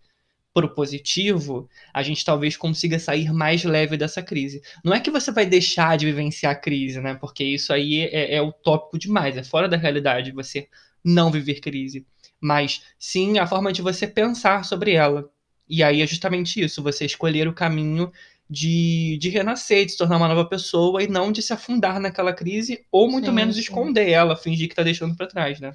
pro 0.58 0.74
positivo, 0.74 1.70
a 1.94 2.02
gente 2.02 2.26
talvez 2.26 2.58
consiga 2.58 2.98
sair 2.98 3.32
mais 3.32 3.64
leve 3.64 3.96
dessa 3.96 4.24
crise. 4.24 4.62
Não 4.84 4.92
é 4.92 5.00
que 5.00 5.12
você 5.12 5.32
vai 5.32 5.46
deixar 5.46 5.96
de 5.98 6.08
vivenciar 6.08 6.54
a 6.54 6.56
crise, 6.56 7.00
né? 7.00 7.14
Porque 7.14 7.44
isso 7.44 7.72
aí 7.72 8.02
é, 8.02 8.36
é 8.36 8.42
utópico 8.42 8.98
demais, 8.98 9.38
é 9.38 9.44
fora 9.44 9.70
da 9.70 9.78
realidade 9.78 10.32
você 10.32 10.68
não 11.06 11.30
viver 11.30 11.60
crise. 11.60 12.08
Mas 12.42 12.82
sim 12.98 13.38
a 13.38 13.46
forma 13.46 13.72
de 13.72 13.84
você 13.84 14.08
pensar 14.08 14.66
sobre 14.66 14.94
ela. 14.94 15.30
E 15.70 15.84
aí 15.84 16.02
é 16.02 16.08
justamente 16.08 16.60
isso, 16.60 16.82
você 16.82 17.06
escolher 17.06 17.48
o 17.48 17.54
caminho 17.54 18.12
de, 18.50 19.18
de 19.20 19.30
renascer, 19.30 19.86
de 19.86 19.92
se 19.92 19.98
tornar 19.98 20.18
uma 20.18 20.28
nova 20.28 20.46
pessoa 20.46 21.04
e 21.04 21.08
não 21.08 21.32
de 21.32 21.42
se 21.42 21.54
afundar 21.54 22.00
naquela 22.00 22.34
crise, 22.34 22.84
ou 22.92 23.12
muito 23.12 23.28
sim, 23.28 23.34
menos 23.34 23.56
sim. 23.56 23.62
esconder 23.62 24.10
ela, 24.10 24.36
fingir 24.36 24.70
que 24.70 24.76
tá 24.76 24.84
deixando 24.84 25.16
para 25.16 25.28
trás, 25.28 25.60
né? 25.60 25.74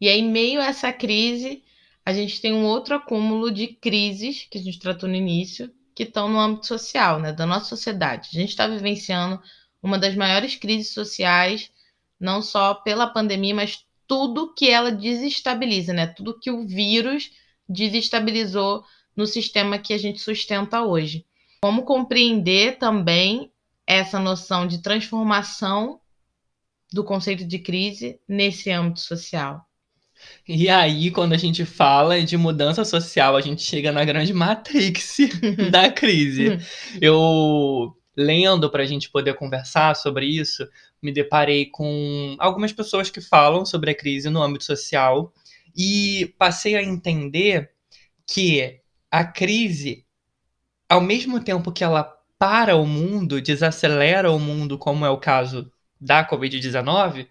E 0.00 0.08
aí, 0.08 0.22
meio 0.22 0.60
a 0.60 0.66
essa 0.66 0.92
crise, 0.92 1.62
a 2.10 2.12
gente 2.12 2.40
tem 2.40 2.52
um 2.52 2.64
outro 2.64 2.94
acúmulo 2.94 3.50
de 3.50 3.68
crises 3.68 4.46
que 4.50 4.58
a 4.58 4.60
gente 4.60 4.78
tratou 4.78 5.08
no 5.08 5.14
início, 5.14 5.72
que 5.94 6.02
estão 6.02 6.28
no 6.28 6.40
âmbito 6.40 6.66
social, 6.66 7.20
né, 7.20 7.32
da 7.32 7.46
nossa 7.46 7.66
sociedade. 7.66 8.30
A 8.32 8.40
gente 8.40 8.50
está 8.50 8.66
vivenciando 8.66 9.40
uma 9.82 9.98
das 9.98 10.14
maiores 10.14 10.56
crises 10.56 10.92
sociais, 10.92 11.70
não 12.18 12.42
só 12.42 12.74
pela 12.74 13.06
pandemia, 13.06 13.54
mas 13.54 13.84
tudo 14.06 14.52
que 14.52 14.68
ela 14.68 14.90
desestabiliza, 14.90 15.92
né? 15.92 16.06
Tudo 16.08 16.38
que 16.38 16.50
o 16.50 16.66
vírus 16.66 17.30
desestabilizou 17.68 18.84
no 19.14 19.24
sistema 19.24 19.78
que 19.78 19.94
a 19.94 19.98
gente 19.98 20.20
sustenta 20.20 20.82
hoje. 20.82 21.24
Como 21.62 21.84
compreender 21.84 22.76
também 22.78 23.52
essa 23.86 24.18
noção 24.18 24.66
de 24.66 24.82
transformação 24.82 26.00
do 26.92 27.04
conceito 27.04 27.44
de 27.44 27.58
crise 27.60 28.20
nesse 28.26 28.70
âmbito 28.70 29.00
social? 29.00 29.64
E 30.48 30.68
aí, 30.68 31.10
quando 31.10 31.32
a 31.32 31.36
gente 31.36 31.64
fala 31.64 32.20
de 32.22 32.36
mudança 32.36 32.84
social, 32.84 33.36
a 33.36 33.40
gente 33.40 33.62
chega 33.62 33.92
na 33.92 34.04
grande 34.04 34.32
matrix 34.32 35.16
da 35.70 35.90
crise. 35.90 36.58
Eu, 37.00 37.94
lendo 38.16 38.70
para 38.70 38.82
a 38.82 38.86
gente 38.86 39.10
poder 39.10 39.34
conversar 39.34 39.94
sobre 39.94 40.26
isso, 40.26 40.66
me 41.02 41.12
deparei 41.12 41.66
com 41.66 42.36
algumas 42.38 42.72
pessoas 42.72 43.10
que 43.10 43.20
falam 43.20 43.64
sobre 43.64 43.90
a 43.90 43.94
crise 43.94 44.28
no 44.28 44.42
âmbito 44.42 44.64
social 44.64 45.32
e 45.76 46.34
passei 46.38 46.76
a 46.76 46.82
entender 46.82 47.70
que 48.26 48.80
a 49.10 49.24
crise, 49.24 50.04
ao 50.88 51.00
mesmo 51.00 51.40
tempo 51.40 51.72
que 51.72 51.84
ela 51.84 52.16
para 52.38 52.74
o 52.74 52.86
mundo, 52.86 53.40
desacelera 53.40 54.30
o 54.30 54.38
mundo, 54.38 54.78
como 54.78 55.04
é 55.04 55.10
o 55.10 55.18
caso 55.18 55.70
da 56.00 56.26
Covid-19, 56.26 57.28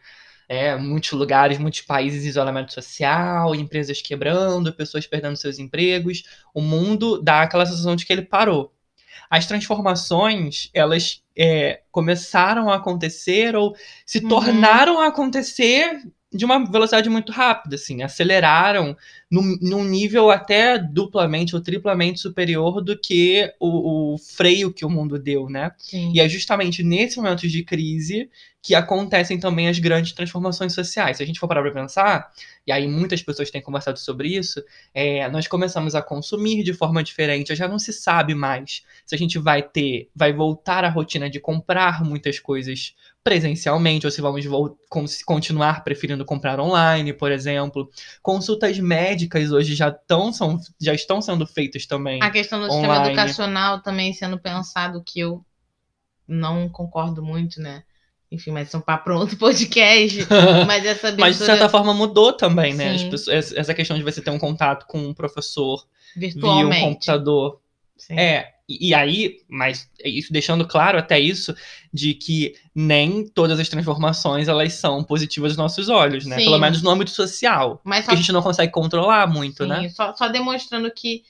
é, 0.50 0.76
muitos 0.76 1.12
lugares, 1.12 1.60
muitos 1.60 1.82
países 1.82 2.26
isolamento 2.26 2.74
social, 2.74 3.54
empresas 3.54 4.02
quebrando, 4.02 4.74
pessoas 4.74 5.06
perdendo 5.06 5.38
seus 5.38 5.60
empregos. 5.60 6.24
O 6.52 6.60
mundo 6.60 7.22
dá 7.22 7.44
aquela 7.44 7.68
sensação 7.68 7.96
de 7.96 8.04
que 8.04 8.12
ele 8.12 8.24
parou. 8.24 8.74
As 9.30 9.46
transformações, 9.46 10.72
elas 10.74 11.22
é, 11.38 11.82
começaram 11.92 12.68
a 12.68 12.78
acontecer 12.78 13.56
ou 13.56 13.76
se 14.04 14.18
uhum. 14.18 14.28
tornaram 14.28 15.00
a 15.00 15.08
acontecer 15.10 16.02
de 16.32 16.46
uma 16.46 16.64
velocidade 16.64 17.10
muito 17.10 17.32
rápida, 17.32 17.76
assim, 17.76 18.04
aceleraram 18.04 18.96
num, 19.32 19.58
num 19.62 19.84
nível 19.84 20.30
até 20.30 20.78
duplamente 20.78 21.56
ou 21.56 21.62
triplamente 21.62 22.20
superior 22.20 22.82
do 22.82 22.98
que 22.98 23.52
o, 23.60 24.14
o 24.14 24.18
freio 24.18 24.72
que 24.72 24.86
o 24.86 24.90
mundo 24.90 25.18
deu, 25.18 25.50
né? 25.50 25.72
Sim. 25.78 26.12
E 26.14 26.20
é 26.20 26.30
justamente 26.30 26.84
nesses 26.84 27.18
momentos 27.18 27.52
de 27.52 27.64
crise 27.64 28.30
que 28.62 28.76
acontecem 28.76 29.40
também 29.40 29.70
as 29.70 29.80
grandes 29.80 30.12
transformações 30.12 30.74
sociais. 30.74 31.18
Se 31.18 31.24
a 31.24 31.26
gente 31.26 31.40
for 31.40 31.48
parar 31.48 31.62
para 31.62 31.72
pensar, 31.72 32.30
e 32.68 32.72
aí 32.72 32.88
muitas 32.88 33.22
pessoas 33.22 33.50
têm 33.50 33.62
conversado 33.62 33.98
sobre 33.98 34.30
isso, 34.30 34.62
é, 34.94 35.30
nós 35.30 35.48
começamos 35.48 35.96
a 35.96 36.02
consumir 36.02 36.64
de 36.64 36.74
forma 36.74 37.02
diferente, 37.02 37.56
já 37.56 37.68
não 37.68 37.80
se 37.80 37.94
sabe 37.94 38.36
mais 38.36 38.84
se 39.06 39.16
a 39.16 39.18
gente 39.18 39.40
vai 39.40 39.64
ter, 39.64 40.10
vai 40.14 40.34
voltar 40.34 40.84
à 40.84 40.90
rotina 40.90 41.30
de 41.30 41.40
comprar 41.40 42.04
muitas 42.04 42.38
coisas 42.38 42.96
presencialmente, 43.24 44.06
ou 44.06 44.12
se 44.12 44.22
vamos 44.22 44.46
continuar 45.26 45.84
preferindo 45.84 46.26
comprar 46.26 46.60
online, 46.60 47.14
por 47.14 47.32
exemplo. 47.32 47.90
Consultas 48.22 48.78
médicas 48.80 49.52
hoje 49.52 49.76
já, 49.76 49.92
tão, 49.92 50.34
são, 50.34 50.60
já 50.80 50.94
estão 50.94 51.22
sendo 51.22 51.46
feitas 51.46 51.86
também. 51.86 52.22
A 52.22 52.30
questão 52.30 52.60
do 52.60 52.66
online. 52.66 52.88
sistema 52.88 53.08
educacional 53.08 53.82
também 53.82 54.14
sendo 54.14 54.38
pensado, 54.38 55.04
que 55.06 55.20
eu 55.20 55.46
não 56.28 56.70
concordo 56.70 57.24
muito, 57.24 57.62
né? 57.62 57.84
Enfim, 58.32 58.52
mas 58.52 58.70
são 58.70 58.80
para 58.80 59.18
outro 59.18 59.38
podcast. 59.38 60.28
mas 60.68 60.86
essa 60.86 61.08
abertura... 61.08 61.28
Mas 61.28 61.38
de 61.38 61.46
certa 61.46 61.68
forma 61.68 61.94
mudou 61.94 62.32
também, 62.34 62.74
né? 62.74 63.10
Pessoas, 63.10 63.52
essa 63.54 63.74
questão 63.74 63.98
de 63.98 64.04
você 64.04 64.22
ter 64.22 64.30
um 64.30 64.38
contato 64.38 64.86
com 64.86 65.00
um 65.00 65.14
professor 65.14 65.84
via 66.16 66.68
um 66.68 66.80
computador. 66.80 67.60
Sim. 67.98 68.20
É, 68.20 68.54
e, 68.68 68.90
e, 68.90 68.94
aí, 68.94 69.38
mas 69.50 69.90
isso 70.06 70.32
deixando 70.32 70.66
claro 70.66 71.00
até 71.00 71.20
isso, 71.20 71.56
de 71.92 72.14
que 72.14 72.54
nem 72.74 73.28
todas 73.28 73.60
as 73.60 73.68
transformações 73.68 74.48
elas 74.48 74.74
são 74.74 75.04
positivas 75.04 75.54
aos 75.54 75.58
nossos 75.58 75.90
olhos, 75.90 76.26
né? 76.26 76.38
Sim. 76.38 76.46
Pelo 76.46 76.60
menos 76.60 76.84
no 76.84 76.90
âmbito 76.92 77.10
social. 77.10 77.82
Mas 77.84 78.06
só... 78.06 78.12
que 78.12 78.14
a 78.16 78.18
gente 78.18 78.32
não 78.32 78.44
consegue 78.44 78.72
controlar 78.72 79.26
muito, 79.26 79.64
Sim, 79.64 79.70
né? 79.70 79.90
Só, 79.90 80.16
só 80.16 80.28
demonstrando 80.28 80.90
que 80.92 81.24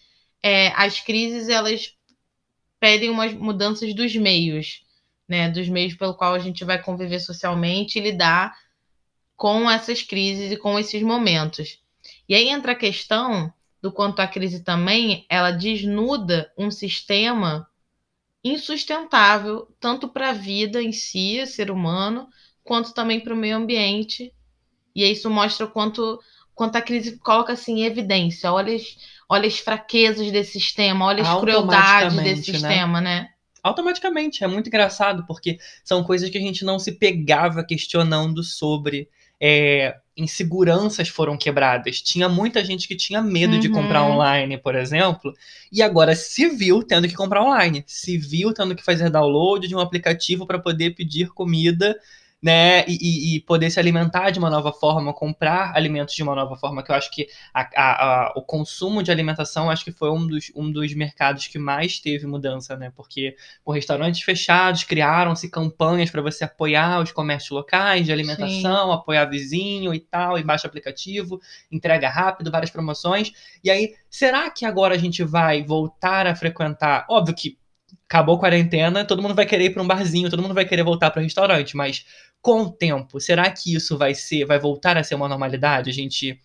é, 0.44 0.68
as 0.76 1.00
crises 1.00 1.48
elas 1.48 1.94
pedem 2.78 3.10
umas 3.10 3.34
mudanças 3.34 3.94
dos 3.94 4.14
meios 4.16 4.82
né, 5.30 5.48
dos 5.50 5.70
meios 5.70 5.94
pelo 5.94 6.16
qual 6.16 6.34
a 6.34 6.40
gente 6.40 6.66
vai 6.66 6.82
conviver 6.82 7.20
socialmente 7.20 8.00
e 8.00 8.02
lidar 8.02 8.58
com 9.38 9.70
essas 9.70 10.02
crises 10.02 10.52
e 10.52 10.58
com 10.58 10.78
esses 10.78 11.02
momentos. 11.04 11.80
E 12.28 12.34
aí 12.36 12.50
entra 12.50 12.72
a 12.72 12.76
questão 12.76 13.54
do 13.82 13.92
quanto 13.92 14.20
a 14.20 14.28
crise 14.28 14.64
também 14.64 15.26
ela 15.30 15.52
desnuda 15.52 16.52
um 16.58 16.70
sistema 16.70 17.66
insustentável 18.44 19.68
tanto 19.80 20.10
para 20.10 20.32
a 20.32 20.34
vida 20.34 20.82
em 20.82 20.92
si, 20.92 21.46
ser 21.46 21.70
humano, 21.70 22.28
quanto 22.64 22.94
também 22.94 23.20
para 23.20 23.34
o 23.34 23.38
meio 23.38 23.56
ambiente. 23.56 24.34
E 24.96 25.10
isso 25.10 25.30
mostra 25.30 25.66
o 25.66 25.72
quanto 25.72 26.20
quanto 26.54 26.76
a 26.76 26.82
crise 26.82 27.18
coloca 27.20 27.54
assim 27.54 27.80
em 27.80 27.86
evidência. 27.86 28.52
Olha 28.52 28.76
as, 28.76 28.98
olha 29.30 29.48
as 29.48 29.60
fraquezas 29.60 30.30
desse 30.30 30.54
sistema, 30.54 31.06
olha 31.06 31.24
as 31.24 31.40
crueldades 31.40 32.18
desse 32.18 32.52
né? 32.52 32.58
sistema, 32.58 33.00
né? 33.00 33.30
Automaticamente, 33.64 34.44
é 34.44 34.48
muito 34.48 34.68
engraçado, 34.68 35.26
porque 35.26 35.58
são 35.84 36.04
coisas 36.04 36.30
que 36.30 36.38
a 36.38 36.42
gente 36.42 36.64
não 36.64 36.80
se 36.80 36.94
pegava 36.94 37.64
questionando 37.64 38.44
sobre. 38.44 39.10
É, 39.42 39.96
inseguranças 40.20 41.08
foram 41.08 41.38
quebradas. 41.38 42.02
Tinha 42.02 42.28
muita 42.28 42.64
gente 42.64 42.88
que 42.88 42.96
tinha 42.96 43.22
medo 43.22 43.54
uhum. 43.54 43.60
de 43.60 43.70
comprar 43.70 44.04
uhum. 44.04 44.16
online, 44.16 44.58
por 44.58 44.76
exemplo, 44.76 45.34
e 45.72 45.82
agora 45.82 46.14
se 46.16 46.50
viu 46.50 46.84
tendo 46.84 47.08
que 47.08 47.16
comprar 47.16 47.44
online. 47.44 47.84
Se 47.88 48.18
viu 48.18 48.54
tendo 48.54 48.76
que 48.76 48.84
fazer 48.84 49.10
download 49.10 49.68
de 49.68 49.76
um 49.76 49.80
aplicativo 49.80 50.46
para 50.46 50.60
poder 50.60 50.92
pedir 50.94 51.30
comida 51.30 51.98
né, 52.42 52.86
e, 52.88 53.36
e, 53.36 53.42
poder 53.42 53.70
se 53.70 53.80
alimentar 53.80 54.30
de 54.30 54.40
uma 54.40 54.50
nova 54.50 54.72
forma, 54.72 55.14
comprar 55.14 55.76
alimentos 55.76 56.16
de 56.16 56.24
uma 56.24 56.34
nova 56.34 56.56
forma, 56.56 56.82
que 56.82 56.90
eu 56.90 56.96
acho 56.96 57.12
que 57.12 57.28
a, 57.54 57.62
a, 57.76 58.28
a, 58.28 58.34
o 58.36 58.42
consumo 58.42 59.04
de 59.04 59.12
alimentação 59.12 59.70
acho 59.70 59.84
que 59.84 59.92
foi 59.92 60.10
um 60.10 60.26
dos, 60.26 60.50
um 60.56 60.72
dos 60.72 60.94
mercados 60.94 61.48
que 61.48 61.60
mais 61.60 62.00
teve 62.00 62.26
mudança, 62.26 62.78
né, 62.78 62.92
porque 62.96 63.36
com 63.64 63.74
restaurantes 63.74 64.22
fechados, 64.22 64.84
criaram-se 64.86 65.50
campanhas 65.50 66.10
para 66.10 66.22
você 66.22 66.46
apoiar 66.46 67.02
os 67.02 67.12
comércios 67.12 67.52
locais 67.52 68.06
de 68.06 68.14
alimentação, 68.14 68.88
Sim. 68.88 68.94
apoiar 68.94 69.26
vizinho 69.26 69.94
e 69.94 70.00
tal, 70.00 70.40
e 70.40 70.44
baixa 70.44 70.66
aplicativo, 70.66 71.42
entrega 71.70 72.10
rápido, 72.10 72.52
várias 72.52 72.70
promoções, 72.72 73.34
e 73.62 73.70
aí, 73.70 73.96
será 74.10 74.50
que 74.50 74.66
agora 74.66 74.96
a 74.96 74.98
gente 74.98 75.24
vai 75.24 75.62
voltar 75.62 76.26
a 76.26 76.36
frequentar, 76.36 77.06
óbvio 77.10 77.36
que 77.36 77.58
acabou 78.08 78.36
a 78.36 78.40
quarentena, 78.40 79.06
todo 79.06 79.22
mundo 79.22 79.36
vai 79.36 79.46
querer 79.46 79.66
ir 79.66 79.74
para 79.74 79.84
um 79.84 79.88
barzinho, 79.88 80.30
todo 80.30 80.42
mundo 80.42 80.54
vai 80.54 80.66
querer 80.66 80.84
voltar 80.84 81.12
para 81.12 81.20
o 81.20 81.24
restaurante, 81.24 81.76
mas 81.76 82.06
com 82.42 82.64
o 82.64 82.72
tempo, 82.72 83.20
será 83.20 83.50
que 83.52 83.76
isso 83.76 83.98
vai 83.98 84.16
ser, 84.16 84.46
vai 84.46 84.60
voltar 84.60 84.98
a 84.98 85.04
ser 85.04 85.16
uma 85.16 85.28
normalidade? 85.28 85.90
A 85.90 85.94
gente 85.94 86.40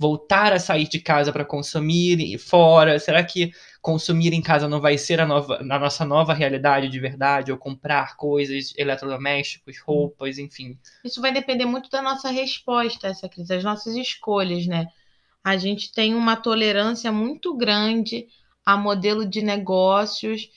voltar 0.00 0.50
a 0.54 0.58
sair 0.58 0.88
de 0.88 0.98
casa 0.98 1.30
para 1.30 1.44
consumir 1.44 2.38
fora? 2.38 2.98
Será 2.98 3.22
que 3.22 3.52
consumir 3.82 4.32
em 4.32 4.40
casa 4.40 4.66
não 4.66 4.80
vai 4.80 4.96
ser 4.96 5.20
a, 5.20 5.26
nova, 5.26 5.58
a 5.60 5.78
nossa 5.78 6.06
nova 6.06 6.32
realidade 6.32 6.88
de 6.88 6.98
verdade? 6.98 7.52
Ou 7.52 7.58
comprar 7.58 8.16
coisas, 8.16 8.72
eletrodomésticos, 8.78 9.78
roupas, 9.78 10.38
enfim? 10.38 10.78
Isso 11.04 11.20
vai 11.20 11.32
depender 11.32 11.66
muito 11.66 11.90
da 11.90 12.00
nossa 12.00 12.30
resposta 12.30 13.08
a 13.08 13.10
essa 13.10 13.28
crise, 13.28 13.50
das 13.50 13.62
nossas 13.62 13.94
escolhas, 13.94 14.66
né? 14.66 14.86
A 15.44 15.58
gente 15.58 15.92
tem 15.92 16.14
uma 16.14 16.34
tolerância 16.34 17.12
muito 17.12 17.54
grande 17.54 18.26
a 18.64 18.78
modelo 18.78 19.26
de 19.26 19.42
negócios 19.42 20.48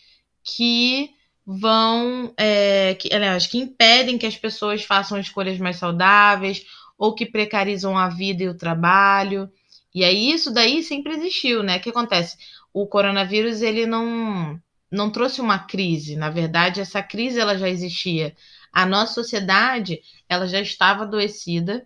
que 0.44 1.12
vão, 1.46 2.34
é, 2.38 2.96
que, 2.96 3.14
aliás, 3.14 3.48
que 3.48 3.58
impedem 3.58 4.18
que 4.18 4.26
as 4.26 4.38
pessoas 4.38 4.84
façam 4.84 5.20
escolhas 5.20 5.58
mais 5.58 5.78
saudáveis 5.78 6.66
ou 6.98 7.14
que 7.14 7.26
precarizam 7.26 7.98
a 7.98 8.10
vida 8.10 8.44
e 8.44 8.50
o 8.50 8.58
trabalho. 8.58 9.50
E 9.94 10.04
aí 10.04 10.32
isso 10.32 10.52
daí 10.52 10.82
sempre 10.84 11.14
existiu, 11.14 11.62
né? 11.64 11.78
O 11.78 11.82
que 11.82 11.90
acontece? 11.90 12.38
O 12.74 12.88
coronavírus 12.88 13.62
ele 13.62 13.86
não 13.86 14.60
não 14.92 15.10
trouxe 15.10 15.42
uma 15.42 15.58
crise, 15.58 16.16
na 16.16 16.30
verdade 16.30 16.80
essa 16.80 17.02
crise 17.02 17.40
ela 17.40 17.58
já 17.58 17.68
existia. 17.68 18.36
A 18.72 18.86
nossa 18.86 19.14
sociedade 19.14 20.00
ela 20.30 20.48
já 20.48 20.62
estava 20.62 21.04
adoecida 21.04 21.86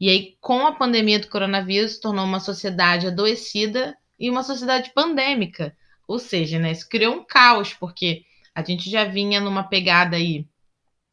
e 0.00 0.08
aí 0.08 0.36
com 0.40 0.66
a 0.66 0.72
pandemia 0.72 1.20
do 1.20 1.28
coronavírus 1.28 1.98
tornou 1.98 2.24
uma 2.24 2.40
sociedade 2.40 3.06
adoecida 3.06 3.96
e 4.18 4.28
uma 4.28 4.42
sociedade 4.42 4.92
pandêmica. 4.94 5.76
Ou 6.12 6.18
seja, 6.18 6.58
né, 6.58 6.72
isso 6.72 6.86
criou 6.90 7.14
um 7.14 7.24
caos 7.24 7.72
porque 7.72 8.22
a 8.54 8.62
gente 8.62 8.90
já 8.90 9.06
vinha 9.06 9.40
numa 9.40 9.62
pegada 9.62 10.14
aí 10.14 10.46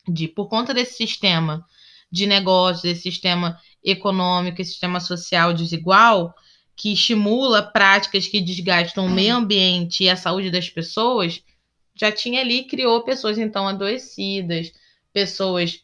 de, 0.06 0.28
por 0.28 0.50
conta 0.50 0.74
desse 0.74 0.98
sistema 0.98 1.66
de 2.12 2.28
negócios, 2.28 2.84
desse 2.84 3.04
sistema 3.04 3.58
econômico, 3.82 4.62
esse 4.62 4.72
sistema 4.72 5.00
social 5.00 5.54
desigual, 5.54 6.36
que 6.76 6.92
estimula 6.92 7.64
práticas 7.64 8.28
que 8.28 8.42
desgastam 8.42 9.06
o 9.06 9.10
meio 9.10 9.38
ambiente 9.38 10.04
e 10.04 10.10
a 10.10 10.18
saúde 10.18 10.52
das 10.52 10.70
pessoas, 10.70 11.42
já 11.96 12.12
tinha 12.12 12.42
ali 12.42 12.66
criou 12.66 13.02
pessoas 13.02 13.38
então 13.38 13.70
adoecidas, 13.70 14.74
pessoas 15.14 15.80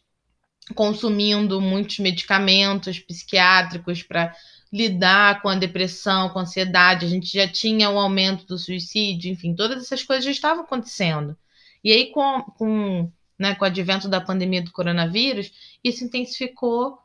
consumindo 0.74 1.58
muitos 1.58 2.00
medicamentos 2.00 2.98
psiquiátricos 2.98 4.02
para 4.02 4.34
lidar 4.72 5.42
com 5.42 5.48
a 5.48 5.54
depressão, 5.54 6.28
com 6.30 6.38
a 6.38 6.42
ansiedade. 6.42 7.06
A 7.06 7.08
gente 7.08 7.32
já 7.32 7.46
tinha 7.48 7.90
o 7.90 7.98
aumento 7.98 8.46
do 8.46 8.58
suicídio, 8.58 9.30
enfim, 9.30 9.54
todas 9.54 9.82
essas 9.82 10.02
coisas 10.02 10.24
já 10.24 10.30
estavam 10.30 10.64
acontecendo. 10.64 11.36
E 11.82 11.92
aí, 11.92 12.10
com, 12.10 12.42
com, 12.58 13.12
né, 13.38 13.54
com 13.54 13.64
o 13.64 13.66
advento 13.66 14.08
da 14.08 14.20
pandemia 14.20 14.62
do 14.62 14.72
coronavírus, 14.72 15.52
isso 15.82 16.04
intensificou 16.04 16.98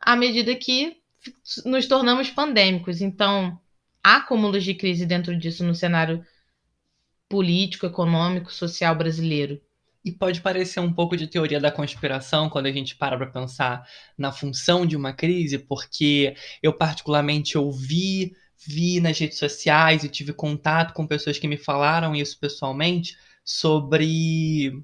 à 0.00 0.14
medida 0.14 0.54
que 0.54 0.96
nos 1.64 1.86
tornamos 1.86 2.30
pandêmicos. 2.30 3.00
Então, 3.00 3.58
há 4.02 4.16
acúmulos 4.16 4.64
de 4.64 4.74
crise 4.74 5.04
dentro 5.04 5.36
disso 5.36 5.64
no 5.64 5.74
cenário 5.74 6.24
político, 7.28 7.86
econômico, 7.86 8.52
social 8.52 8.94
brasileiro. 8.94 9.60
E 10.08 10.12
pode 10.12 10.40
parecer 10.40 10.80
um 10.80 10.90
pouco 10.90 11.14
de 11.18 11.26
teoria 11.26 11.60
da 11.60 11.70
conspiração 11.70 12.48
quando 12.48 12.64
a 12.64 12.72
gente 12.72 12.96
para 12.96 13.18
para 13.18 13.26
pensar 13.26 13.86
na 14.16 14.32
função 14.32 14.86
de 14.86 14.96
uma 14.96 15.12
crise, 15.12 15.58
porque 15.58 16.34
eu 16.62 16.72
particularmente 16.72 17.58
ouvi, 17.58 18.32
vi 18.66 19.00
nas 19.00 19.18
redes 19.18 19.36
sociais 19.36 20.04
e 20.04 20.08
tive 20.08 20.32
contato 20.32 20.94
com 20.94 21.06
pessoas 21.06 21.38
que 21.38 21.46
me 21.46 21.58
falaram 21.58 22.16
isso 22.16 22.38
pessoalmente, 22.40 23.18
sobre 23.44 24.82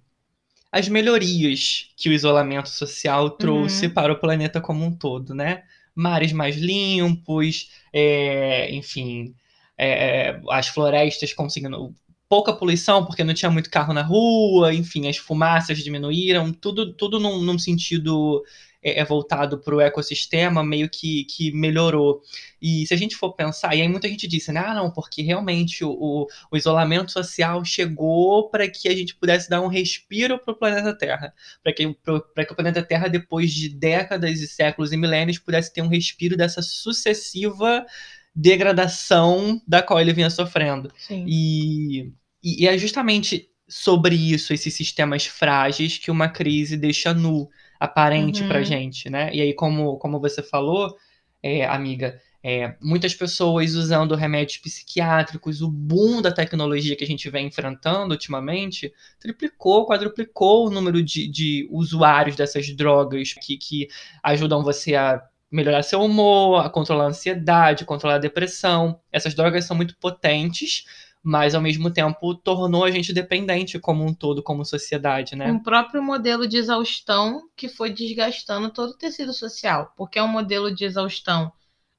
as 0.71 0.91
melhorias 0.91 1.91
que 1.97 2.11
o 2.11 2.13
isolamento 2.13 2.69
social 2.69 3.31
trouxe 3.31 3.87
uhum. 3.87 3.95
para 3.95 4.13
o 4.13 4.21
planeta 4.21 4.61
como 4.61 4.85
um 4.85 4.95
todo, 4.95 5.35
né? 5.35 5.63
Mares 5.95 6.35
mais 6.35 6.57
limpos, 6.57 7.71
é, 7.95 8.71
enfim, 8.75 9.35
é, 9.79 10.39
as 10.51 10.69
florestas 10.69 11.33
conseguindo 11.33 11.95
pouca 12.35 12.53
poluição 12.53 13.07
porque 13.07 13.23
não 13.23 13.33
tinha 13.33 13.49
muito 13.49 13.71
carro 13.71 13.95
na 13.95 14.03
rua, 14.03 14.75
enfim, 14.75 15.07
as 15.07 15.17
fumaças 15.17 15.79
diminuíram, 15.79 16.53
tudo, 16.53 16.93
tudo 16.93 17.21
num, 17.21 17.41
num 17.41 17.57
sentido 17.57 18.43
é, 18.83 18.99
é 18.99 19.05
voltado 19.05 19.61
para 19.61 19.73
o 19.73 19.81
ecossistema, 19.81 20.65
meio 20.65 20.91
que, 20.91 21.27
que 21.27 21.53
melhorou. 21.53 22.23
E 22.61 22.85
se 22.89 22.93
a 22.93 22.97
gente 22.97 23.15
for 23.15 23.35
pensar, 23.35 23.77
e 23.77 23.83
aí 23.83 23.89
muita 23.89 24.09
gente 24.09 24.27
disse, 24.27 24.51
né, 24.51 24.65
ah, 24.67 24.75
não, 24.75 24.91
porque 24.91 25.23
realmente 25.23 25.85
o, 25.85 26.27
o 26.51 26.57
isolamento 26.57 27.13
social 27.13 27.65
chegou 27.65 28.51
para 28.51 28.69
que 28.69 28.89
a 28.89 28.97
gente 28.97 29.15
pudesse 29.15 29.49
dar 29.49 29.61
um 29.61 29.69
respiro 29.69 30.37
para 30.37 30.55
o 30.55 30.57
planeta 30.57 30.93
Terra, 30.93 31.33
para 31.63 31.73
que, 31.73 31.87
que 31.87 32.53
o 32.53 32.57
planeta 32.57 32.83
Terra, 32.83 33.07
depois 33.07 33.53
de 33.53 33.69
décadas 33.69 34.41
e 34.41 34.49
séculos 34.49 34.93
e 34.93 34.97
milênios, 34.97 35.39
pudesse 35.39 35.73
ter 35.73 35.83
um 35.83 35.89
respiro 35.89 36.37
dessa 36.37 36.61
sucessiva 36.63 37.87
degradação 38.35 39.63
da 39.67 39.81
qual 39.81 40.01
ele 40.01 40.13
vinha 40.13 40.29
sofrendo. 40.29 40.91
E, 41.29 42.13
e, 42.45 42.65
e 42.65 42.69
é 42.69 42.77
justamente 42.77 43.49
sobre 43.67 44.15
isso, 44.15 44.53
esses 44.53 44.75
sistemas 44.75 45.27
frágeis, 45.27 45.97
que 45.97 46.11
uma 46.11 46.29
crise 46.29 46.77
deixa 46.77 47.15
nu 47.15 47.49
aparente 47.81 48.43
uhum. 48.43 48.49
pra 48.49 48.63
gente, 48.63 49.09
né? 49.09 49.35
E 49.35 49.41
aí, 49.41 49.55
como, 49.55 49.97
como 49.99 50.21
você 50.21 50.43
falou, 50.43 50.95
é, 51.43 51.67
amiga, 51.67 52.21
é, 52.47 52.77
muitas 52.81 53.15
pessoas 53.15 53.75
usando 53.75 54.15
remédios 54.15 54.59
psiquiátricos, 54.59 55.63
o 55.63 55.71
boom 55.71 56.21
da 56.21 56.31
tecnologia 56.31 56.95
que 56.95 57.03
a 57.03 57.07
gente 57.07 57.31
vem 57.31 57.47
enfrentando 57.47 58.13
ultimamente 58.13 58.93
triplicou, 59.19 59.87
quadruplicou 59.87 60.67
o 60.67 60.71
número 60.71 61.03
de, 61.03 61.27
de 61.27 61.67
usuários 61.71 62.37
dessas 62.37 62.69
drogas 62.77 63.33
que, 63.33 63.57
que 63.57 63.89
ajudam 64.23 64.63
você 64.63 64.95
a 64.95 65.23
melhorar 65.51 65.83
seu 65.83 66.03
humor, 66.03 66.67
a 66.67 66.69
controlar 66.69 67.05
a 67.05 67.09
ansiedade, 67.09 67.87
controlar 67.87 68.17
a 68.17 68.19
depressão. 68.19 69.01
Essas 69.11 69.35
drogas 69.35 69.65
são 69.65 69.77
muito 69.77 69.97
potentes, 69.99 70.85
mas 71.25 71.55
ao 71.55 71.63
mesmo 71.63 71.91
tempo 71.91 72.35
tornou 72.35 72.85
a 72.85 72.91
gente 72.91 73.11
dependente 73.11 73.79
como 73.79 74.05
um 74.05 74.13
todo, 74.13 74.43
como 74.43 74.63
sociedade, 74.63 75.35
né? 75.35 75.51
Um 75.51 75.59
próprio 75.59 76.03
modelo 76.03 76.47
de 76.47 76.59
exaustão 76.59 77.49
que 77.57 77.67
foi 77.67 77.91
desgastando 77.91 78.71
todo 78.71 78.91
o 78.91 78.99
tecido 78.99 79.33
social, 79.33 79.91
porque 79.97 80.19
é 80.19 80.23
um 80.23 80.29
modelo 80.29 80.73
de 80.73 80.85
exaustão 80.85 81.51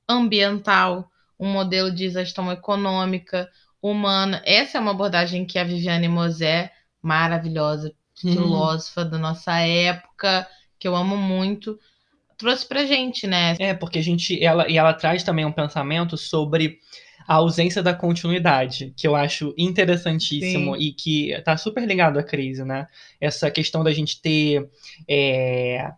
ambiental, 0.08 1.10
um 1.40 1.52
modelo 1.52 1.90
de 1.90 2.06
exaustão 2.06 2.52
econômica, 2.52 3.50
humana. 3.82 4.44
Essa 4.46 4.78
é 4.78 4.82
uma 4.82 4.92
abordagem 4.92 5.44
que 5.44 5.58
a 5.58 5.64
Viviane 5.64 6.08
Mosé, 6.08 6.72
maravilhosa 7.02 7.92
uhum. 8.24 8.32
filósofa 8.32 9.04
da 9.04 9.18
nossa 9.18 9.58
época, 9.58 10.48
que 10.78 10.88
eu 10.88 10.96
amo 10.96 11.18
muito, 11.18 11.80
trouxe 12.38 12.68
pra 12.68 12.86
gente, 12.86 13.26
né? 13.26 13.56
É, 13.58 13.74
porque 13.74 13.98
a 13.98 14.04
gente, 14.04 14.44
ela, 14.44 14.70
e 14.70 14.78
ela 14.78 14.94
traz 14.94 15.24
também 15.24 15.46
um 15.46 15.52
pensamento 15.52 16.16
sobre 16.16 16.80
a 17.28 17.36
ausência 17.36 17.82
da 17.82 17.94
continuidade, 17.94 18.94
que 18.96 19.08
eu 19.08 19.16
acho 19.16 19.54
interessantíssimo 19.58 20.76
Sim. 20.76 20.82
e 20.82 20.94
que 20.94 21.32
está 21.32 21.58
super 21.58 21.86
ligado 21.86 22.20
à 22.20 22.24
crise, 22.24 22.64
né? 22.64 22.88
Essa 23.20 23.50
questão 23.50 23.84
da 23.84 23.92
gente 23.92 24.22
ter 24.22 24.70
é, 25.08 25.92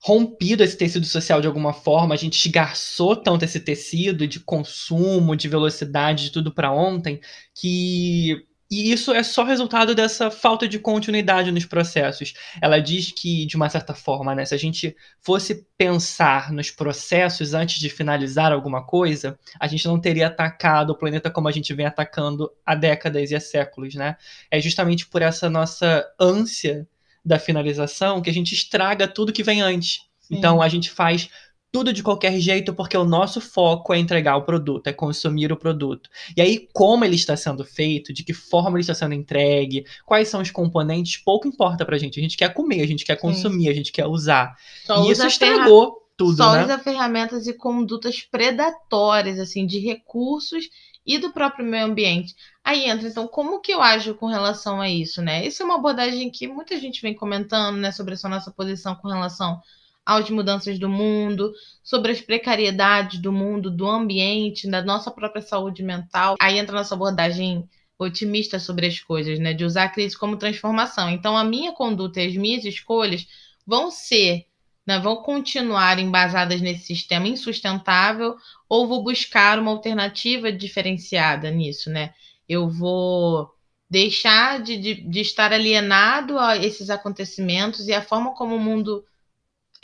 rompido 0.00 0.62
esse 0.62 0.76
tecido 0.76 1.04
social 1.04 1.40
de 1.40 1.48
alguma 1.48 1.72
forma, 1.72 2.14
a 2.14 2.18
gente 2.18 2.36
esgarçou 2.36 3.16
tanto 3.16 3.44
esse 3.44 3.58
tecido 3.58 4.26
de 4.26 4.38
consumo, 4.38 5.34
de 5.34 5.48
velocidade, 5.48 6.26
de 6.26 6.30
tudo 6.30 6.52
para 6.52 6.72
ontem, 6.72 7.20
que 7.52 8.46
e 8.70 8.92
isso 8.92 9.12
é 9.12 9.22
só 9.22 9.44
resultado 9.44 9.94
dessa 9.94 10.30
falta 10.30 10.66
de 10.66 10.78
continuidade 10.78 11.52
nos 11.52 11.64
processos. 11.64 12.34
Ela 12.60 12.80
diz 12.80 13.12
que, 13.12 13.46
de 13.46 13.54
uma 13.54 13.68
certa 13.68 13.94
forma, 13.94 14.34
né, 14.34 14.44
se 14.44 14.54
a 14.54 14.58
gente 14.58 14.96
fosse 15.20 15.66
pensar 15.78 16.52
nos 16.52 16.70
processos 16.70 17.54
antes 17.54 17.78
de 17.78 17.88
finalizar 17.88 18.52
alguma 18.52 18.84
coisa, 18.84 19.38
a 19.60 19.68
gente 19.68 19.86
não 19.86 20.00
teria 20.00 20.26
atacado 20.26 20.90
o 20.90 20.98
planeta 20.98 21.30
como 21.30 21.46
a 21.46 21.52
gente 21.52 21.72
vem 21.74 21.86
atacando 21.86 22.50
há 22.64 22.74
décadas 22.74 23.30
e 23.30 23.36
há 23.36 23.40
séculos. 23.40 23.94
Né? 23.94 24.16
É 24.50 24.60
justamente 24.60 25.06
por 25.06 25.22
essa 25.22 25.48
nossa 25.48 26.04
ânsia 26.18 26.88
da 27.24 27.38
finalização 27.38 28.20
que 28.20 28.30
a 28.30 28.34
gente 28.34 28.52
estraga 28.52 29.06
tudo 29.06 29.32
que 29.32 29.44
vem 29.44 29.60
antes. 29.60 30.00
Sim. 30.20 30.38
Então 30.38 30.60
a 30.60 30.68
gente 30.68 30.90
faz 30.90 31.28
tudo 31.72 31.92
de 31.92 32.02
qualquer 32.02 32.38
jeito 32.38 32.72
porque 32.74 32.96
o 32.96 33.04
nosso 33.04 33.40
foco 33.40 33.92
é 33.92 33.98
entregar 33.98 34.36
o 34.36 34.44
produto, 34.44 34.86
é 34.86 34.92
consumir 34.92 35.52
o 35.52 35.56
produto. 35.56 36.08
E 36.36 36.40
aí, 36.40 36.68
como 36.72 37.04
ele 37.04 37.16
está 37.16 37.36
sendo 37.36 37.64
feito, 37.64 38.12
de 38.12 38.24
que 38.24 38.32
forma 38.32 38.76
ele 38.76 38.80
está 38.80 38.94
sendo 38.94 39.14
entregue, 39.14 39.84
quais 40.04 40.28
são 40.28 40.40
os 40.40 40.50
componentes, 40.50 41.22
pouco 41.22 41.46
importa 41.46 41.84
pra 41.84 41.98
gente. 41.98 42.18
A 42.18 42.22
gente 42.22 42.36
quer 42.36 42.52
comer, 42.54 42.82
a 42.82 42.86
gente 42.86 43.04
quer 43.04 43.16
consumir, 43.16 43.64
Sim. 43.64 43.68
a 43.68 43.74
gente 43.74 43.92
quer 43.92 44.06
usar. 44.06 44.54
Só 44.84 45.04
e 45.04 45.10
isso 45.10 45.26
estragou 45.26 46.02
tudo, 46.16 46.36
Só 46.36 46.52
né? 46.54 46.64
usa 46.64 46.78
ferramentas 46.78 47.46
e 47.46 47.52
condutas 47.52 48.22
predatórias, 48.22 49.38
assim, 49.38 49.66
de 49.66 49.78
recursos 49.78 50.70
e 51.04 51.18
do 51.18 51.30
próprio 51.30 51.64
meio 51.64 51.84
ambiente. 51.84 52.34
Aí 52.64 52.88
entra, 52.88 53.06
então, 53.06 53.28
como 53.28 53.60
que 53.60 53.72
eu 53.72 53.80
ajo 53.82 54.14
com 54.14 54.26
relação 54.26 54.80
a 54.80 54.88
isso, 54.88 55.20
né? 55.22 55.46
Isso 55.46 55.62
é 55.62 55.66
uma 55.66 55.76
abordagem 55.76 56.30
que 56.30 56.48
muita 56.48 56.80
gente 56.80 57.02
vem 57.02 57.14
comentando, 57.14 57.76
né, 57.76 57.92
sobre 57.92 58.14
essa 58.14 58.28
nossa 58.28 58.50
posição 58.50 58.94
com 58.96 59.08
relação 59.08 59.60
às 60.06 60.30
mudanças 60.30 60.78
do 60.78 60.88
mundo, 60.88 61.52
sobre 61.82 62.12
as 62.12 62.20
precariedades 62.20 63.20
do 63.20 63.32
mundo, 63.32 63.70
do 63.70 63.86
ambiente, 63.88 64.70
da 64.70 64.82
nossa 64.82 65.10
própria 65.10 65.42
saúde 65.42 65.82
mental. 65.82 66.36
Aí 66.40 66.58
entra 66.58 66.76
a 66.76 66.78
nossa 66.78 66.94
abordagem 66.94 67.68
otimista 67.98 68.60
sobre 68.60 68.86
as 68.86 69.00
coisas, 69.00 69.38
né? 69.40 69.52
De 69.52 69.64
usar 69.64 69.84
a 69.84 69.88
crise 69.88 70.16
como 70.16 70.36
transformação. 70.36 71.10
Então, 71.10 71.36
a 71.36 71.42
minha 71.42 71.72
conduta 71.72 72.20
e 72.20 72.28
as 72.28 72.36
minhas 72.36 72.64
escolhas 72.64 73.26
vão 73.66 73.90
ser, 73.90 74.46
né, 74.86 75.00
vão 75.00 75.16
continuar 75.16 75.98
embasadas 75.98 76.60
nesse 76.60 76.86
sistema 76.86 77.26
insustentável 77.26 78.36
ou 78.68 78.86
vou 78.86 79.02
buscar 79.02 79.58
uma 79.58 79.72
alternativa 79.72 80.52
diferenciada 80.52 81.50
nisso, 81.50 81.90
né? 81.90 82.14
Eu 82.48 82.70
vou 82.70 83.50
deixar 83.90 84.62
de, 84.62 84.76
de, 84.76 84.94
de 84.94 85.20
estar 85.20 85.52
alienado 85.52 86.38
a 86.38 86.56
esses 86.56 86.90
acontecimentos 86.90 87.88
e 87.88 87.92
a 87.92 88.02
forma 88.02 88.34
como 88.34 88.54
o 88.54 88.60
mundo 88.60 89.04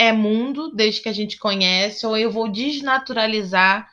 é 0.03 0.13
mundo 0.13 0.75
desde 0.75 1.01
que 1.01 1.09
a 1.09 1.13
gente 1.13 1.39
conhece, 1.39 2.05
ou 2.05 2.19
eu 2.19 2.31
vou 2.31 2.51
desnaturalizar 2.51 3.89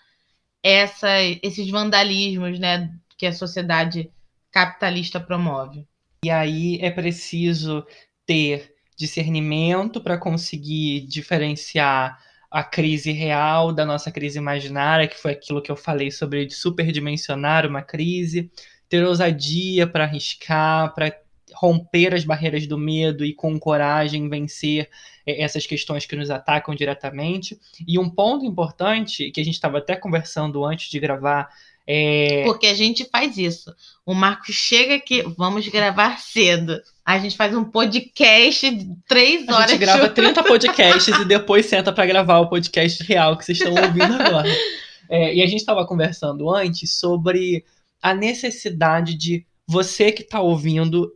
essa, 0.63 1.07
esses 1.43 1.69
vandalismos 1.69 2.59
né, 2.59 2.91
que 3.15 3.27
a 3.27 3.33
sociedade 3.33 4.11
capitalista 4.51 5.19
promove. 5.19 5.87
E 6.25 6.31
aí 6.31 6.79
é 6.81 6.89
preciso 6.89 7.85
ter 8.25 8.73
discernimento 8.97 10.01
para 10.01 10.17
conseguir 10.17 11.01
diferenciar 11.01 12.19
a 12.51 12.63
crise 12.63 13.11
real 13.11 13.71
da 13.71 13.85
nossa 13.85 14.11
crise 14.11 14.39
imaginária, 14.39 15.07
que 15.07 15.17
foi 15.17 15.31
aquilo 15.31 15.61
que 15.61 15.71
eu 15.71 15.75
falei 15.75 16.09
sobre 16.09 16.49
superdimensionar 16.49 17.67
uma 17.67 17.83
crise, 17.83 18.51
ter 18.89 19.05
ousadia 19.05 19.85
para 19.85 20.05
arriscar, 20.05 20.93
para 20.95 21.15
romper 21.53 22.13
as 22.13 22.23
barreiras 22.23 22.67
do 22.67 22.77
medo 22.77 23.25
e 23.25 23.33
com 23.33 23.59
coragem 23.59 24.29
vencer 24.29 24.89
é, 25.25 25.41
essas 25.41 25.65
questões 25.65 26.05
que 26.05 26.15
nos 26.15 26.29
atacam 26.29 26.75
diretamente. 26.75 27.59
E 27.87 27.97
um 27.99 28.09
ponto 28.09 28.45
importante 28.45 29.31
que 29.31 29.41
a 29.41 29.43
gente 29.43 29.55
estava 29.55 29.77
até 29.77 29.95
conversando 29.95 30.63
antes 30.65 30.89
de 30.89 30.99
gravar 30.99 31.49
é... 31.91 32.43
Porque 32.43 32.67
a 32.67 32.75
gente 32.75 33.03
faz 33.05 33.35
isso. 33.35 33.73
O 34.05 34.13
Marcos 34.13 34.53
chega 34.53 34.93
aqui, 34.93 35.23
vamos 35.35 35.67
gravar 35.69 36.19
cedo. 36.19 36.79
A 37.03 37.17
gente 37.17 37.35
faz 37.35 37.55
um 37.55 37.63
podcast 37.63 38.69
de 38.69 38.95
três 39.07 39.47
horas. 39.47 39.63
A 39.63 39.67
gente 39.69 39.79
grava 39.79 40.07
30 40.07 40.43
podcasts 40.45 41.17
e 41.17 41.25
depois 41.25 41.65
senta 41.65 41.91
para 41.91 42.05
gravar 42.05 42.37
o 42.41 42.47
podcast 42.47 43.03
real 43.03 43.35
que 43.35 43.43
vocês 43.43 43.57
estão 43.57 43.73
ouvindo 43.73 44.13
agora. 44.21 44.47
É, 45.09 45.33
e 45.33 45.41
a 45.41 45.47
gente 45.47 45.61
estava 45.61 45.83
conversando 45.87 46.47
antes 46.53 46.99
sobre 46.99 47.65
a 47.99 48.13
necessidade 48.13 49.15
de 49.15 49.43
você 49.67 50.11
que 50.11 50.21
está 50.21 50.39
ouvindo 50.39 51.11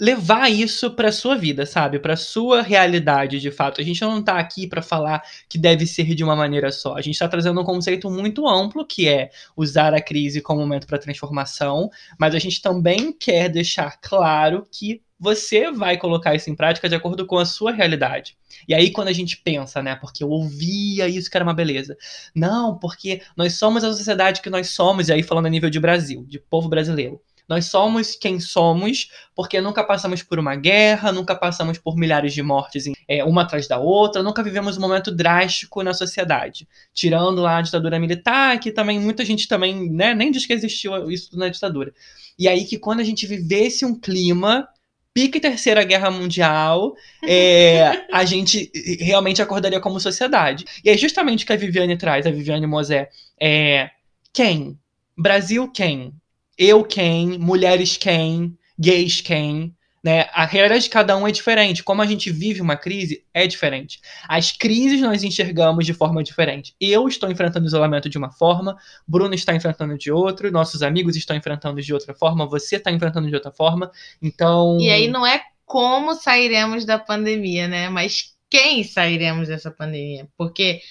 levar 0.00 0.50
isso 0.50 0.90
para 0.92 1.12
sua 1.12 1.36
vida, 1.36 1.66
sabe? 1.66 1.98
Para 1.98 2.16
sua 2.16 2.62
realidade, 2.62 3.38
de 3.38 3.50
fato. 3.50 3.82
A 3.82 3.84
gente 3.84 4.00
não 4.00 4.22
tá 4.22 4.38
aqui 4.38 4.66
para 4.66 4.80
falar 4.80 5.22
que 5.46 5.58
deve 5.58 5.86
ser 5.86 6.14
de 6.14 6.24
uma 6.24 6.34
maneira 6.34 6.72
só. 6.72 6.96
A 6.96 7.02
gente 7.02 7.14
está 7.14 7.28
trazendo 7.28 7.60
um 7.60 7.64
conceito 7.64 8.10
muito 8.10 8.48
amplo 8.48 8.86
que 8.86 9.06
é 9.06 9.30
usar 9.54 9.92
a 9.92 10.00
crise 10.00 10.40
como 10.40 10.60
momento 10.60 10.86
para 10.86 10.96
transformação, 10.96 11.90
mas 12.18 12.34
a 12.34 12.38
gente 12.38 12.62
também 12.62 13.12
quer 13.12 13.50
deixar 13.50 14.00
claro 14.00 14.66
que 14.72 15.02
você 15.18 15.70
vai 15.70 15.98
colocar 15.98 16.34
isso 16.34 16.48
em 16.48 16.54
prática 16.56 16.88
de 16.88 16.94
acordo 16.94 17.26
com 17.26 17.36
a 17.36 17.44
sua 17.44 17.70
realidade. 17.70 18.38
E 18.66 18.72
aí, 18.72 18.90
quando 18.90 19.08
a 19.08 19.12
gente 19.12 19.36
pensa, 19.36 19.82
né, 19.82 19.94
porque 19.96 20.24
eu 20.24 20.30
ouvia 20.30 21.06
isso 21.08 21.30
que 21.30 21.36
era 21.36 21.44
uma 21.44 21.52
beleza. 21.52 21.94
Não, 22.34 22.78
porque 22.78 23.20
nós 23.36 23.52
somos 23.52 23.84
a 23.84 23.92
sociedade 23.92 24.40
que 24.40 24.48
nós 24.48 24.70
somos, 24.70 25.08
e 25.08 25.12
aí 25.12 25.22
falando 25.22 25.44
a 25.44 25.50
nível 25.50 25.68
de 25.68 25.78
Brasil, 25.78 26.24
de 26.26 26.38
povo 26.38 26.70
brasileiro. 26.70 27.20
Nós 27.50 27.64
somos 27.66 28.14
quem 28.14 28.38
somos 28.38 29.10
porque 29.34 29.60
nunca 29.60 29.82
passamos 29.82 30.22
por 30.22 30.38
uma 30.38 30.54
guerra, 30.54 31.10
nunca 31.10 31.34
passamos 31.34 31.78
por 31.78 31.96
milhares 31.96 32.32
de 32.32 32.44
mortes 32.44 32.84
é, 33.08 33.24
uma 33.24 33.42
atrás 33.42 33.66
da 33.66 33.76
outra, 33.76 34.22
nunca 34.22 34.40
vivemos 34.40 34.78
um 34.78 34.80
momento 34.80 35.10
drástico 35.10 35.82
na 35.82 35.92
sociedade. 35.92 36.68
Tirando 36.94 37.42
lá 37.42 37.58
a 37.58 37.62
ditadura 37.62 37.98
militar, 37.98 38.60
que 38.60 38.70
também 38.70 39.00
muita 39.00 39.24
gente 39.24 39.48
também 39.48 39.90
né, 39.90 40.14
nem 40.14 40.30
diz 40.30 40.46
que 40.46 40.52
existiu 40.52 41.10
isso 41.10 41.36
na 41.36 41.48
ditadura. 41.48 41.92
E 42.38 42.46
aí 42.46 42.64
que 42.64 42.78
quando 42.78 43.00
a 43.00 43.04
gente 43.04 43.26
vivesse 43.26 43.84
um 43.84 43.98
clima 43.98 44.68
pique 45.12 45.40
Terceira 45.40 45.82
Guerra 45.82 46.08
Mundial, 46.08 46.94
é, 47.26 48.06
a 48.14 48.24
gente 48.24 48.70
realmente 49.00 49.42
acordaria 49.42 49.80
como 49.80 49.98
sociedade. 49.98 50.64
E 50.84 50.88
é 50.88 50.96
justamente 50.96 51.42
o 51.42 51.46
que 51.48 51.52
a 51.52 51.56
Viviane 51.56 51.98
traz, 51.98 52.28
a 52.28 52.30
Viviane 52.30 52.68
Mosé. 52.68 53.08
É, 53.40 53.90
quem? 54.32 54.78
Brasil 55.18 55.68
quem? 55.72 56.14
Eu 56.60 56.84
quem, 56.84 57.38
mulheres 57.38 57.96
quem, 57.96 58.54
gays 58.78 59.22
quem, 59.22 59.74
né? 60.04 60.28
A 60.34 60.44
realidade 60.44 60.84
de 60.84 60.90
cada 60.90 61.16
um 61.16 61.26
é 61.26 61.32
diferente. 61.32 61.82
Como 61.82 62.02
a 62.02 62.06
gente 62.06 62.30
vive 62.30 62.60
uma 62.60 62.76
crise 62.76 63.24
é 63.32 63.46
diferente. 63.46 63.98
As 64.28 64.52
crises 64.52 65.00
nós 65.00 65.24
enxergamos 65.24 65.86
de 65.86 65.94
forma 65.94 66.22
diferente. 66.22 66.74
Eu 66.78 67.08
estou 67.08 67.30
enfrentando 67.30 67.66
isolamento 67.66 68.10
de 68.10 68.18
uma 68.18 68.30
forma, 68.30 68.76
Bruno 69.08 69.34
está 69.34 69.54
enfrentando 69.54 69.96
de 69.96 70.12
outra, 70.12 70.50
nossos 70.50 70.82
amigos 70.82 71.16
estão 71.16 71.34
enfrentando 71.34 71.80
de 71.80 71.94
outra 71.94 72.12
forma, 72.12 72.46
você 72.46 72.76
está 72.76 72.90
enfrentando 72.90 73.28
de 73.28 73.34
outra 73.34 73.50
forma. 73.50 73.90
Então. 74.20 74.76
E 74.78 74.90
aí 74.90 75.08
não 75.08 75.26
é 75.26 75.42
como 75.64 76.14
sairemos 76.14 76.84
da 76.84 76.98
pandemia, 76.98 77.66
né? 77.68 77.88
Mas 77.88 78.34
quem 78.50 78.84
sairemos 78.84 79.48
dessa 79.48 79.70
pandemia? 79.70 80.28
Porque 80.36 80.82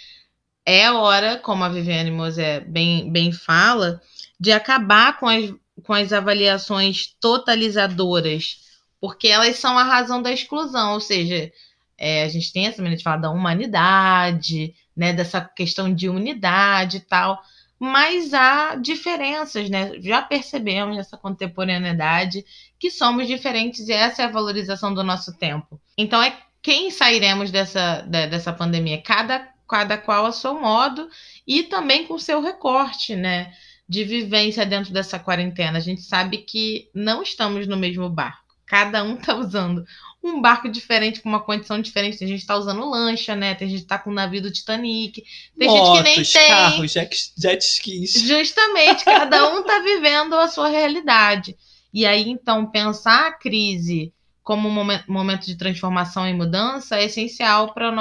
é 0.65 0.91
hora, 0.91 1.38
como 1.38 1.63
a 1.63 1.69
Viviane 1.69 2.10
Mosé 2.10 2.60
bem, 2.62 3.12
bem 3.12 3.32
fala, 3.32 4.01
de 4.39 4.52
acabar 4.52 5.19
com 5.19 5.28
as, 5.28 5.54
com 5.84 5.93
as 5.93 6.13
avaliações 6.13 7.15
totalizadoras, 7.19 8.58
porque 8.99 9.28
elas 9.28 9.58
são 9.58 9.78
a 9.78 9.84
razão 9.84 10.21
da 10.21 10.32
exclusão, 10.32 10.93
ou 10.93 10.99
seja, 10.99 11.52
é, 11.97 12.23
a 12.23 12.30
gente 12.30 12.52
tem 12.54 12.67
essa 12.67 12.78
maneira 12.78 12.97
de 12.97 13.04
falar 13.04 13.17
da 13.17 13.30
humanidade, 13.30 14.73
né, 14.95 15.13
dessa 15.13 15.41
questão 15.41 15.93
de 15.93 16.10
unidade 16.10 16.97
e 16.97 17.02
tal, 17.02 17.41
mas 17.80 18.34
há 18.34 18.75
diferenças, 18.75 19.69
né? 19.69 19.93
Já 20.02 20.21
percebemos 20.21 20.97
nessa 20.97 21.15
contemporaneidade 21.15 22.45
que 22.78 22.91
somos 22.91 23.25
diferentes 23.25 23.88
e 23.88 23.93
essa 23.93 24.21
é 24.21 24.25
a 24.25 24.30
valorização 24.30 24.93
do 24.93 25.02
nosso 25.02 25.38
tempo. 25.38 25.80
Então 25.97 26.21
é 26.21 26.38
quem 26.62 26.91
sairemos 26.91 27.52
dessa, 27.52 28.02
dessa 28.02 28.52
pandemia? 28.52 29.02
Cada, 29.02 29.47
cada 29.67 29.97
qual 29.97 30.25
a 30.25 30.32
seu 30.34 30.60
modo 30.60 31.10
e 31.47 31.63
também 31.63 32.06
com 32.06 32.19
seu 32.19 32.41
recorte, 32.41 33.15
né? 33.15 33.54
De 33.89 34.04
vivência 34.04 34.63
dentro 34.67 34.93
dessa 34.93 35.17
quarentena. 35.17 35.80
A 35.80 35.82
gente 35.82 36.02
sabe 36.02 36.38
que 36.38 36.88
não 36.93 37.23
estamos 37.23 37.65
no 37.65 37.75
mesmo 37.75 38.08
barco. 38.08 38.56
Cada 38.67 39.04
um 39.04 39.15
está 39.15 39.36
usando 39.36 39.84
um 40.23 40.39
barco 40.39 40.69
diferente, 40.69 41.21
com 41.21 41.30
uma 41.30 41.39
condição 41.39 41.82
diferente. 41.82 42.19
Tem 42.19 42.28
gente 42.28 42.41
que 42.41 42.45
tá 42.45 42.56
usando 42.56 42.88
lancha, 42.88 43.36
né? 43.36 43.56
Tem 43.56 43.67
gente 43.67 43.82
que 43.82 43.88
tá 43.88 43.97
com 43.97 44.12
o 44.12 44.13
navio 44.13 44.43
do 44.43 44.52
Titanic. 44.52 45.23
Tem 45.58 45.67
Motos, 45.67 45.88
gente 45.88 45.97
que 45.97 46.04
nem 46.04 46.23
tem. 46.23 46.47
carros, 46.49 46.91
jet, 46.91 47.32
jet 47.36 47.65
skis. 47.65 48.13
Justamente, 48.13 49.04
cada 49.04 49.49
um 49.49 49.63
tá 49.63 49.80
vivendo 49.80 50.36
a 50.36 50.47
sua 50.47 50.67
realidade. 50.67 51.58
E 51.91 52.06
aí, 52.06 52.30
então, 52.30 52.69
pensar 52.69 53.28
a 53.28 53.32
crise 53.32 54.13
como 54.43 54.69
um 54.69 55.02
momento 55.08 55.47
de 55.47 55.56
transformação 55.56 56.28
e 56.28 56.34
mudança 56.34 56.97
é 56.97 57.06
essencial 57.06 57.73
para 57.73 57.91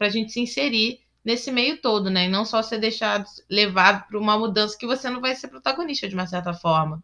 a 0.00 0.08
gente 0.08 0.32
se 0.32 0.40
inserir 0.40 1.00
nesse 1.24 1.50
meio 1.50 1.80
todo, 1.80 2.10
né? 2.10 2.26
E 2.26 2.28
não 2.28 2.44
só 2.44 2.62
ser 2.62 2.78
deixado 2.78 3.24
levado 3.48 4.06
para 4.06 4.18
uma 4.18 4.38
mudança 4.38 4.76
que 4.78 4.86
você 4.86 5.08
não 5.08 5.20
vai 5.20 5.34
ser 5.34 5.48
protagonista 5.48 6.08
de 6.08 6.14
uma 6.14 6.26
certa 6.26 6.52
forma. 6.52 7.02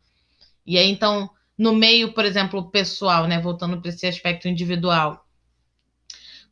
E 0.66 0.76
aí, 0.76 0.90
então, 0.90 1.30
no 1.56 1.74
meio, 1.74 2.12
por 2.12 2.24
exemplo, 2.24 2.70
pessoal, 2.70 3.26
né? 3.26 3.40
Voltando 3.40 3.80
para 3.80 3.88
esse 3.88 4.06
aspecto 4.06 4.48
individual. 4.48 5.26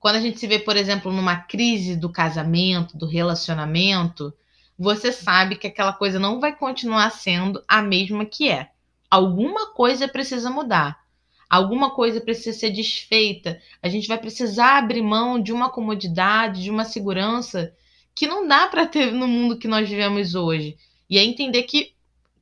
Quando 0.01 0.17
a 0.17 0.21
gente 0.21 0.39
se 0.39 0.47
vê, 0.47 0.59
por 0.59 0.77
exemplo, 0.77 1.13
numa 1.13 1.37
crise 1.37 1.97
do 1.97 2.09
casamento, 2.09 2.97
do 2.97 3.07
relacionamento, 3.07 4.33
você 4.79 5.11
sabe 5.11 5.57
que 5.57 5.67
aquela 5.67 5.93
coisa 5.93 6.19
não 6.19 6.39
vai 6.39 6.55
continuar 6.55 7.11
sendo 7.11 7.63
a 7.67 7.83
mesma 7.83 8.25
que 8.25 8.49
é. 8.49 8.71
Alguma 9.11 9.73
coisa 9.73 10.07
precisa 10.07 10.51
mudar. 10.51 11.01
Alguma 11.49 11.91
coisa 11.95 12.21
precisa 12.21 12.59
ser 12.59 12.71
desfeita. 12.71 13.61
A 13.83 13.89
gente 13.89 14.09
vai 14.09 14.19
precisar 14.19 14.79
abrir 14.79 15.03
mão 15.03 15.41
de 15.41 15.53
uma 15.53 15.71
comodidade, 15.71 16.63
de 16.63 16.71
uma 16.71 16.85
segurança 16.85 17.73
que 18.15 18.27
não 18.27 18.47
dá 18.47 18.67
para 18.67 18.87
ter 18.87 19.13
no 19.13 19.27
mundo 19.27 19.59
que 19.59 19.69
nós 19.69 19.89
vivemos 19.89 20.35
hoje. 20.35 20.77
E 21.09 21.19
é 21.19 21.25
entender 21.25 21.63
que, 21.63 21.93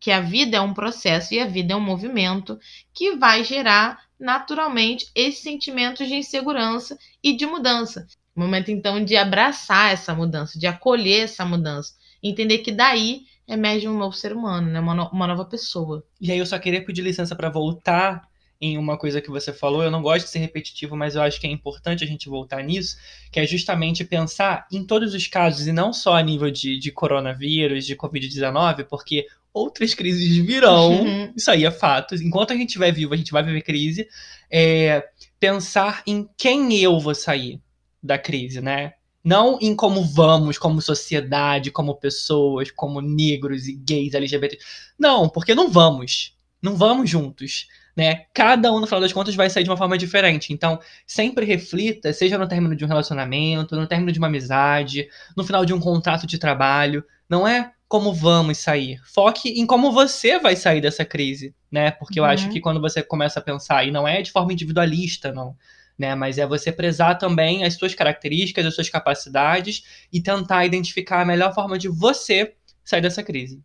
que 0.00 0.10
a 0.10 0.20
vida 0.20 0.56
é 0.56 0.60
um 0.60 0.74
processo 0.74 1.34
e 1.34 1.40
a 1.40 1.46
vida 1.46 1.74
é 1.74 1.76
um 1.76 1.80
movimento 1.80 2.58
que 2.92 3.14
vai 3.16 3.44
gerar 3.44 4.04
naturalmente 4.18 5.10
esses 5.14 5.42
sentimentos 5.42 6.08
de 6.08 6.14
insegurança 6.14 6.98
e 7.22 7.36
de 7.36 7.46
mudança. 7.46 8.06
Momento 8.34 8.70
então 8.70 9.04
de 9.04 9.16
abraçar 9.16 9.92
essa 9.92 10.14
mudança, 10.14 10.58
de 10.58 10.66
acolher 10.66 11.24
essa 11.24 11.44
mudança 11.44 11.94
entender 12.28 12.58
que 12.58 12.72
daí 12.72 13.22
emerge 13.46 13.88
um 13.88 13.96
novo 13.96 14.16
ser 14.16 14.32
humano, 14.32 14.68
né? 14.68 14.80
uma, 14.80 14.94
no 14.94 15.08
uma 15.08 15.26
nova 15.26 15.44
pessoa. 15.44 16.04
E 16.20 16.32
aí 16.32 16.38
eu 16.38 16.46
só 16.46 16.58
queria 16.58 16.84
pedir 16.84 17.02
licença 17.02 17.36
para 17.36 17.48
voltar 17.48 18.28
em 18.60 18.78
uma 18.78 18.96
coisa 18.96 19.20
que 19.20 19.30
você 19.30 19.52
falou. 19.52 19.82
Eu 19.82 19.90
não 19.90 20.02
gosto 20.02 20.24
de 20.24 20.30
ser 20.30 20.38
repetitivo, 20.38 20.96
mas 20.96 21.14
eu 21.14 21.22
acho 21.22 21.40
que 21.40 21.46
é 21.46 21.50
importante 21.50 22.02
a 22.02 22.06
gente 22.06 22.28
voltar 22.28 22.62
nisso, 22.62 22.96
que 23.30 23.40
é 23.40 23.46
justamente 23.46 24.04
pensar 24.04 24.66
em 24.72 24.84
todos 24.84 25.14
os 25.14 25.26
casos, 25.26 25.66
e 25.66 25.72
não 25.72 25.92
só 25.92 26.14
a 26.14 26.22
nível 26.22 26.50
de, 26.50 26.78
de 26.78 26.90
coronavírus, 26.90 27.86
de 27.86 27.96
Covid-19, 27.96 28.84
porque 28.84 29.26
outras 29.52 29.94
crises 29.94 30.36
virão, 30.44 31.02
uhum. 31.02 31.32
isso 31.34 31.50
aí 31.50 31.64
é 31.64 31.70
fato. 31.70 32.14
Enquanto 32.14 32.52
a 32.52 32.56
gente 32.56 32.68
estiver 32.68 32.92
vivo, 32.92 33.14
a 33.14 33.16
gente 33.16 33.32
vai 33.32 33.42
viver 33.42 33.62
crise. 33.62 34.06
É, 34.50 35.02
pensar 35.40 36.02
em 36.06 36.28
quem 36.36 36.76
eu 36.78 37.00
vou 37.00 37.14
sair 37.14 37.60
da 38.02 38.18
crise, 38.18 38.60
né? 38.60 38.92
Não 39.24 39.58
em 39.60 39.74
como 39.74 40.04
vamos, 40.04 40.56
como 40.56 40.80
sociedade, 40.80 41.72
como 41.72 41.96
pessoas, 41.96 42.70
como 42.70 43.00
negros 43.00 43.66
e 43.66 43.74
gays, 43.74 44.14
LGBT. 44.14 44.58
Não, 44.98 45.28
porque 45.28 45.54
não 45.54 45.68
vamos. 45.68 46.36
Não 46.62 46.76
vamos 46.76 47.10
juntos. 47.10 47.66
Né? 47.96 48.26
Cada 48.34 48.70
um, 48.72 48.78
no 48.78 48.86
final 48.86 49.00
das 49.00 49.12
contas, 49.12 49.34
vai 49.34 49.48
sair 49.48 49.64
de 49.64 49.70
uma 49.70 49.76
forma 49.76 49.96
diferente. 49.96 50.52
Então, 50.52 50.78
sempre 51.06 51.46
reflita, 51.46 52.12
seja 52.12 52.36
no 52.36 52.46
término 52.46 52.76
de 52.76 52.84
um 52.84 52.88
relacionamento, 52.88 53.74
no 53.74 53.86
término 53.86 54.12
de 54.12 54.18
uma 54.18 54.26
amizade, 54.26 55.08
no 55.36 55.44
final 55.44 55.64
de 55.64 55.72
um 55.72 55.80
contrato 55.80 56.26
de 56.26 56.38
trabalho. 56.38 57.02
Não 57.28 57.48
é 57.48 57.72
como 57.88 58.12
vamos 58.12 58.58
sair. 58.58 59.00
Foque 59.04 59.48
em 59.48 59.64
como 59.64 59.92
você 59.92 60.38
vai 60.38 60.56
sair 60.56 60.80
dessa 60.80 61.04
crise, 61.04 61.54
né? 61.70 61.90
Porque 61.90 62.20
eu 62.20 62.24
acho 62.24 62.46
uhum. 62.46 62.52
que 62.52 62.60
quando 62.60 62.80
você 62.80 63.02
começa 63.02 63.38
a 63.40 63.42
pensar, 63.42 63.86
e 63.86 63.90
não 63.90 64.06
é 64.06 64.20
de 64.20 64.30
forma 64.30 64.52
individualista, 64.52 65.32
não 65.32 65.56
né? 65.98 66.14
Mas 66.14 66.38
é 66.38 66.46
você 66.46 66.70
prezar 66.70 67.18
também 67.18 67.64
as 67.64 67.74
suas 67.74 67.94
características, 67.94 68.66
as 68.66 68.74
suas 68.74 68.88
capacidades 68.88 70.06
e 70.12 70.20
tentar 70.20 70.66
identificar 70.66 71.22
a 71.22 71.24
melhor 71.24 71.54
forma 71.54 71.78
de 71.78 71.88
você 71.88 72.54
sair 72.84 73.00
dessa 73.00 73.22
crise. 73.22 73.62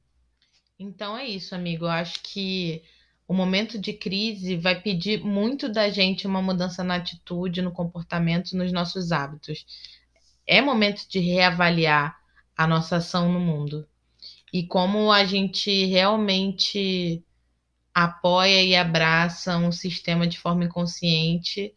Então 0.79 1.17
é 1.17 1.25
isso, 1.25 1.53
amigo. 1.53 1.85
Eu 1.85 1.89
acho 1.89 2.21
que 2.23 2.81
o 3.31 3.33
momento 3.33 3.79
de 3.79 3.93
crise 3.93 4.57
vai 4.57 4.81
pedir 4.81 5.23
muito 5.23 5.69
da 5.69 5.89
gente 5.89 6.27
uma 6.27 6.41
mudança 6.41 6.83
na 6.83 6.95
atitude, 6.95 7.61
no 7.61 7.71
comportamento, 7.71 8.57
nos 8.57 8.73
nossos 8.73 9.13
hábitos. 9.13 9.65
É 10.45 10.59
momento 10.59 11.07
de 11.07 11.19
reavaliar 11.19 12.19
a 12.57 12.67
nossa 12.67 12.97
ação 12.97 13.31
no 13.31 13.39
mundo 13.39 13.87
e 14.51 14.67
como 14.67 15.13
a 15.13 15.23
gente 15.23 15.85
realmente 15.85 17.23
apoia 17.93 18.61
e 18.63 18.75
abraça 18.75 19.57
um 19.57 19.71
sistema 19.71 20.27
de 20.27 20.37
forma 20.37 20.65
inconsciente 20.65 21.73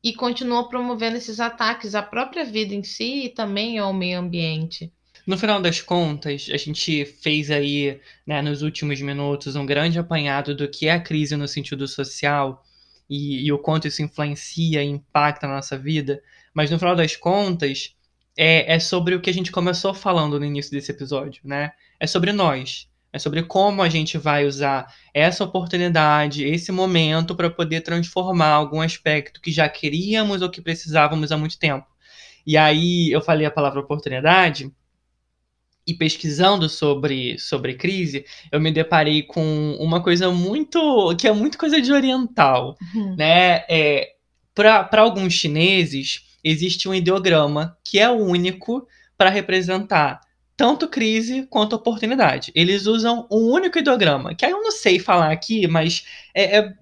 e 0.00 0.14
continua 0.14 0.68
promovendo 0.68 1.16
esses 1.16 1.40
ataques 1.40 1.96
à 1.96 2.04
própria 2.04 2.44
vida 2.44 2.72
em 2.72 2.84
si 2.84 3.24
e 3.24 3.28
também 3.28 3.80
ao 3.80 3.92
meio 3.92 4.20
ambiente. 4.20 4.92
No 5.28 5.36
final 5.36 5.60
das 5.60 5.82
contas, 5.82 6.48
a 6.50 6.56
gente 6.56 7.04
fez 7.04 7.50
aí, 7.50 8.00
né, 8.26 8.40
nos 8.40 8.62
últimos 8.62 8.98
minutos, 9.02 9.56
um 9.56 9.66
grande 9.66 9.98
apanhado 9.98 10.56
do 10.56 10.66
que 10.66 10.88
é 10.88 10.92
a 10.92 11.00
crise 11.00 11.36
no 11.36 11.46
sentido 11.46 11.86
social 11.86 12.64
e, 13.10 13.44
e 13.44 13.52
o 13.52 13.58
quanto 13.58 13.86
isso 13.86 14.00
influencia 14.00 14.82
e 14.82 14.86
impacta 14.86 15.46
na 15.46 15.56
nossa 15.56 15.76
vida. 15.76 16.22
Mas 16.54 16.70
no 16.70 16.78
final 16.78 16.96
das 16.96 17.14
contas, 17.14 17.94
é, 18.38 18.76
é 18.76 18.80
sobre 18.80 19.14
o 19.14 19.20
que 19.20 19.28
a 19.28 19.34
gente 19.34 19.52
começou 19.52 19.92
falando 19.92 20.40
no 20.40 20.46
início 20.46 20.72
desse 20.72 20.92
episódio, 20.92 21.42
né? 21.44 21.72
É 22.00 22.06
sobre 22.06 22.32
nós. 22.32 22.88
É 23.12 23.18
sobre 23.18 23.42
como 23.42 23.82
a 23.82 23.88
gente 23.90 24.16
vai 24.16 24.46
usar 24.46 24.90
essa 25.12 25.44
oportunidade, 25.44 26.42
esse 26.42 26.72
momento, 26.72 27.36
para 27.36 27.50
poder 27.50 27.82
transformar 27.82 28.52
algum 28.52 28.80
aspecto 28.80 29.42
que 29.42 29.52
já 29.52 29.68
queríamos 29.68 30.40
ou 30.40 30.50
que 30.50 30.62
precisávamos 30.62 31.30
há 31.30 31.36
muito 31.36 31.58
tempo. 31.58 31.86
E 32.46 32.56
aí 32.56 33.10
eu 33.12 33.20
falei 33.20 33.46
a 33.46 33.50
palavra 33.50 33.78
oportunidade, 33.78 34.72
e 35.88 35.94
pesquisando 35.94 36.68
sobre, 36.68 37.38
sobre 37.38 37.72
crise, 37.72 38.26
eu 38.52 38.60
me 38.60 38.70
deparei 38.70 39.22
com 39.22 39.74
uma 39.80 40.02
coisa 40.02 40.30
muito. 40.30 41.16
que 41.16 41.26
é 41.26 41.32
muito 41.32 41.56
coisa 41.56 41.80
de 41.80 41.90
oriental. 41.90 42.76
Uhum. 42.94 43.16
Né? 43.16 43.64
É, 43.70 44.10
para 44.54 45.00
alguns 45.00 45.32
chineses, 45.32 46.26
existe 46.44 46.86
um 46.90 46.94
ideograma 46.94 47.74
que 47.82 47.98
é 47.98 48.10
o 48.10 48.18
único 48.18 48.86
para 49.16 49.30
representar 49.30 50.20
tanto 50.58 50.88
crise 50.88 51.46
quanto 51.48 51.76
oportunidade. 51.76 52.50
Eles 52.52 52.86
usam 52.86 53.28
um 53.30 53.52
único 53.52 53.78
ideograma, 53.78 54.34
que 54.34 54.44
aí 54.44 54.50
eu 54.50 54.60
não 54.60 54.72
sei 54.72 54.98
falar 54.98 55.30
aqui, 55.30 55.68
mas 55.68 56.04
é, 56.34 56.58
é 56.58 56.74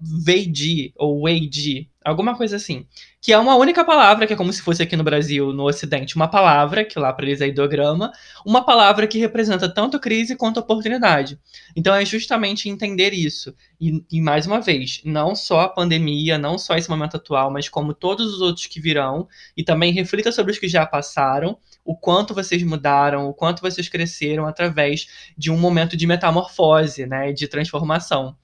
ou 0.95 1.21
Weidi, 1.21 1.87
alguma 2.03 2.35
coisa 2.35 2.55
assim. 2.55 2.87
Que 3.21 3.31
é 3.31 3.37
uma 3.37 3.55
única 3.55 3.85
palavra, 3.85 4.25
que 4.25 4.33
é 4.33 4.35
como 4.35 4.51
se 4.51 4.63
fosse 4.63 4.81
aqui 4.81 4.95
no 4.95 5.03
Brasil, 5.03 5.53
no 5.53 5.67
Ocidente, 5.67 6.15
uma 6.15 6.27
palavra, 6.27 6.83
que 6.83 6.97
lá 6.97 7.13
para 7.13 7.27
eles 7.27 7.39
é 7.39 7.47
ideograma, 7.49 8.11
uma 8.43 8.65
palavra 8.65 9.05
que 9.05 9.19
representa 9.19 9.71
tanto 9.71 9.99
crise 9.99 10.35
quanto 10.35 10.59
oportunidade. 10.59 11.39
Então 11.75 11.93
é 11.93 12.03
justamente 12.03 12.69
entender 12.69 13.13
isso. 13.13 13.53
E, 13.79 14.03
e 14.11 14.19
mais 14.19 14.47
uma 14.47 14.59
vez, 14.59 15.01
não 15.05 15.35
só 15.35 15.61
a 15.61 15.69
pandemia, 15.69 16.39
não 16.39 16.57
só 16.57 16.75
esse 16.75 16.89
momento 16.89 17.17
atual, 17.17 17.51
mas 17.51 17.69
como 17.69 17.93
todos 17.93 18.33
os 18.33 18.41
outros 18.41 18.65
que 18.65 18.81
virão, 18.81 19.27
e 19.55 19.63
também 19.63 19.93
reflita 19.93 20.31
sobre 20.31 20.51
os 20.51 20.57
que 20.57 20.67
já 20.67 20.83
passaram 20.83 21.59
o 21.87 21.95
quanto 21.95 22.33
vocês 22.33 22.61
mudaram, 22.63 23.29
o 23.29 23.33
quanto 23.33 23.61
vocês 23.61 23.87
cresceram 23.87 24.45
através 24.45 25.07
de 25.37 25.49
um 25.49 25.57
momento 25.57 25.95
de 25.95 26.05
metamorfose, 26.05 27.07
né, 27.07 27.31
de 27.31 27.47
transformação. 27.47 28.35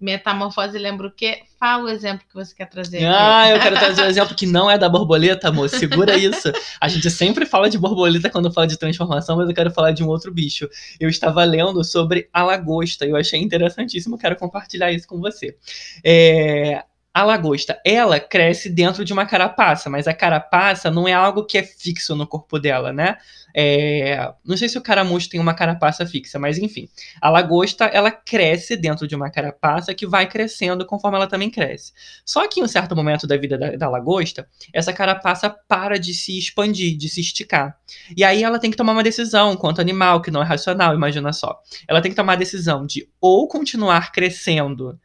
Metamorfose 0.00 0.78
lembra 0.78 1.06
o 1.06 1.10
quê? 1.10 1.42
Fala 1.58 1.84
o 1.84 1.88
exemplo 1.88 2.26
que 2.26 2.34
você 2.34 2.54
quer 2.54 2.66
trazer. 2.68 3.04
Ah, 3.04 3.44
aqui. 3.44 3.52
eu 3.52 3.60
quero 3.60 3.76
trazer 3.76 4.02
um 4.02 4.08
exemplo 4.08 4.34
que 4.34 4.46
não 4.46 4.70
é 4.70 4.78
da 4.78 4.88
borboleta, 4.88 5.48
amor. 5.48 5.68
Segura 5.68 6.16
isso. 6.16 6.50
A 6.80 6.88
gente 6.88 7.10
sempre 7.10 7.44
fala 7.44 7.68
de 7.68 7.78
borboleta 7.78 8.30
quando 8.30 8.52
fala 8.52 8.66
de 8.66 8.78
transformação, 8.78 9.36
mas 9.36 9.48
eu 9.48 9.54
quero 9.54 9.70
falar 9.70 9.92
de 9.92 10.02
um 10.02 10.08
outro 10.08 10.32
bicho. 10.32 10.68
Eu 10.98 11.08
estava 11.08 11.44
lendo 11.44 11.82
sobre 11.84 12.28
a 12.32 12.42
lagosta 12.42 13.06
e 13.06 13.10
eu 13.10 13.16
achei 13.16 13.40
interessantíssimo, 13.40 14.18
quero 14.18 14.36
compartilhar 14.36 14.92
isso 14.92 15.06
com 15.06 15.18
você. 15.18 15.56
É, 16.04 16.82
a 17.16 17.24
lagosta, 17.24 17.80
ela 17.82 18.20
cresce 18.20 18.68
dentro 18.68 19.02
de 19.02 19.10
uma 19.10 19.24
carapaça, 19.24 19.88
mas 19.88 20.06
a 20.06 20.12
carapaça 20.12 20.90
não 20.90 21.08
é 21.08 21.14
algo 21.14 21.46
que 21.46 21.56
é 21.56 21.62
fixo 21.62 22.14
no 22.14 22.26
corpo 22.26 22.58
dela, 22.58 22.92
né? 22.92 23.16
É... 23.54 24.34
Não 24.44 24.54
sei 24.54 24.68
se 24.68 24.76
o 24.76 24.82
caramujo 24.82 25.30
tem 25.30 25.40
uma 25.40 25.54
carapaça 25.54 26.04
fixa, 26.04 26.38
mas 26.38 26.58
enfim. 26.58 26.90
A 27.18 27.30
lagosta, 27.30 27.86
ela 27.86 28.10
cresce 28.10 28.76
dentro 28.76 29.08
de 29.08 29.16
uma 29.16 29.30
carapaça 29.30 29.94
que 29.94 30.06
vai 30.06 30.28
crescendo 30.28 30.84
conforme 30.84 31.16
ela 31.16 31.26
também 31.26 31.50
cresce. 31.50 31.94
Só 32.22 32.46
que 32.46 32.60
em 32.60 32.64
um 32.64 32.68
certo 32.68 32.94
momento 32.94 33.26
da 33.26 33.38
vida 33.38 33.56
da, 33.56 33.70
da 33.76 33.88
lagosta, 33.88 34.46
essa 34.70 34.92
carapaça 34.92 35.48
para 35.48 35.98
de 35.98 36.12
se 36.12 36.38
expandir, 36.38 36.98
de 36.98 37.08
se 37.08 37.22
esticar. 37.22 37.78
E 38.14 38.22
aí 38.24 38.42
ela 38.42 38.58
tem 38.58 38.70
que 38.70 38.76
tomar 38.76 38.92
uma 38.92 39.02
decisão 39.02 39.56
quanto 39.56 39.80
animal, 39.80 40.20
que 40.20 40.30
não 40.30 40.42
é 40.42 40.44
racional, 40.44 40.94
imagina 40.94 41.32
só. 41.32 41.58
Ela 41.88 42.02
tem 42.02 42.10
que 42.10 42.16
tomar 42.16 42.34
a 42.34 42.36
decisão 42.36 42.84
de 42.84 43.08
ou 43.18 43.48
continuar 43.48 44.12
crescendo 44.12 45.00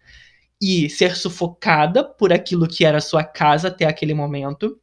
e 0.61 0.89
ser 0.89 1.15
sufocada 1.15 2.03
por 2.03 2.31
aquilo 2.31 2.67
que 2.67 2.85
era 2.85 3.01
sua 3.01 3.23
casa 3.23 3.69
até 3.69 3.85
aquele 3.85 4.13
momento, 4.13 4.77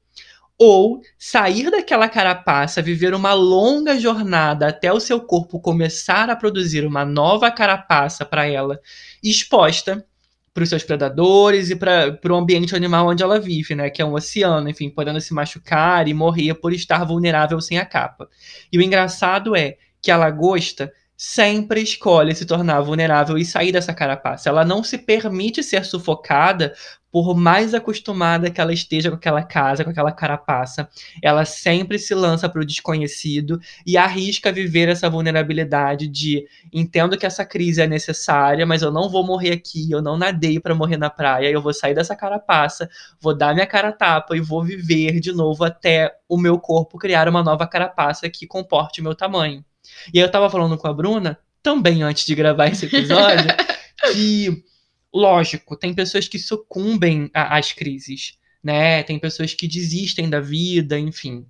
ou 0.59 1.01
sair 1.17 1.71
daquela 1.71 2.09
carapaça, 2.09 2.83
viver 2.83 3.15
uma 3.15 3.33
longa 3.33 3.99
jornada 3.99 4.69
até 4.69 4.93
o 4.93 4.99
seu 4.99 5.21
corpo 5.21 5.61
começar 5.61 6.29
a 6.29 6.35
produzir 6.35 6.85
uma 6.85 7.05
nova 7.05 7.49
carapaça 7.51 8.25
para 8.25 8.45
ela, 8.45 8.81
exposta 9.23 10.05
para 10.53 10.65
os 10.65 10.71
seus 10.71 10.83
predadores 10.83 11.71
e 11.71 11.77
para 11.77 12.19
o 12.29 12.35
ambiente 12.35 12.75
animal 12.75 13.07
onde 13.07 13.23
ela 13.23 13.39
vive, 13.39 13.77
né, 13.77 13.89
que 13.89 14.03
é 14.03 14.05
um 14.05 14.15
oceano, 14.15 14.69
enfim, 14.69 14.91
podendo 14.91 15.21
se 15.21 15.33
machucar 15.33 16.09
e 16.09 16.15
morrer 16.15 16.55
por 16.55 16.73
estar 16.73 17.05
vulnerável 17.05 17.61
sem 17.61 17.79
a 17.79 17.87
capa. 17.87 18.29
E 18.73 18.77
o 18.77 18.83
engraçado 18.83 19.55
é 19.55 19.77
que 20.03 20.11
a 20.11 20.17
lagosta 20.17 20.93
sempre 21.21 21.83
escolhe 21.83 22.33
se 22.33 22.47
tornar 22.47 22.81
vulnerável 22.81 23.37
e 23.37 23.45
sair 23.45 23.73
dessa 23.73 23.93
carapaça. 23.93 24.49
Ela 24.49 24.65
não 24.65 24.85
se 24.85 24.97
permite 24.97 25.65
ser 25.65 25.85
sufocada 25.85 26.73
por 27.11 27.35
mais 27.35 27.75
acostumada 27.75 28.51
que 28.51 28.61
ela 28.61 28.73
esteja 28.73 29.11
com 29.11 29.17
aquela 29.17 29.43
casa, 29.43 29.83
com 29.83 29.91
aquela 29.91 30.13
carapaça. 30.13 30.89
Ela 31.21 31.45
sempre 31.45 31.99
se 31.99 32.15
lança 32.15 32.49
para 32.49 32.61
o 32.61 32.65
desconhecido 32.65 33.59
e 33.85 33.97
arrisca 33.97 34.53
viver 34.53 34.89
essa 34.89 35.11
vulnerabilidade 35.11 36.07
de 36.07 36.47
entendo 36.73 37.19
que 37.19 37.27
essa 37.27 37.45
crise 37.45 37.83
é 37.83 37.87
necessária, 37.89 38.65
mas 38.65 38.83
eu 38.83 38.93
não 38.93 39.09
vou 39.09 39.27
morrer 39.27 39.53
aqui, 39.53 39.91
eu 39.91 40.01
não 40.01 40.17
nadei 40.17 40.61
para 40.61 40.75
morrer 40.75 40.99
na 40.99 41.11
praia, 41.11 41.51
eu 41.51 41.63
vou 41.63 41.75
sair 41.75 41.95
dessa 41.95 42.15
carapaça, 42.15 42.89
vou 43.21 43.37
dar 43.37 43.55
minha 43.55 43.67
cara 43.67 43.91
tapa 43.91 44.37
e 44.37 44.41
vou 44.41 44.63
viver 44.63 45.19
de 45.19 45.33
novo 45.33 45.65
até 45.65 46.15
o 46.29 46.37
meu 46.37 46.61
corpo 46.61 46.99
criar 46.99 47.29
uma 47.29 47.43
nova 47.43 47.67
carapaça 47.67 48.31
que 48.31 48.47
comporte 48.47 49.01
o 49.01 49.05
meu 49.05 49.17
tamanho. 49.17 49.68
E 50.13 50.19
aí 50.19 50.25
eu 50.25 50.31
tava 50.31 50.51
falando 50.51 50.77
com 50.77 50.87
a 50.87 50.93
Bruna, 50.93 51.39
também 51.63 52.03
antes 52.03 52.25
de 52.25 52.35
gravar 52.35 52.69
esse 52.69 52.87
episódio, 52.87 53.47
que, 54.13 54.65
lógico, 55.13 55.77
tem 55.77 55.95
pessoas 55.95 56.29
que 56.29 56.39
sucumbem 56.39 57.31
às 57.35 57.73
crises, 57.73 58.39
né? 58.63 59.03
Tem 59.03 59.19
pessoas 59.19 59.55
que 59.55 59.69
desistem 59.69 60.31
da 60.31 60.41
vida, 60.41 60.99
enfim. 60.99 61.47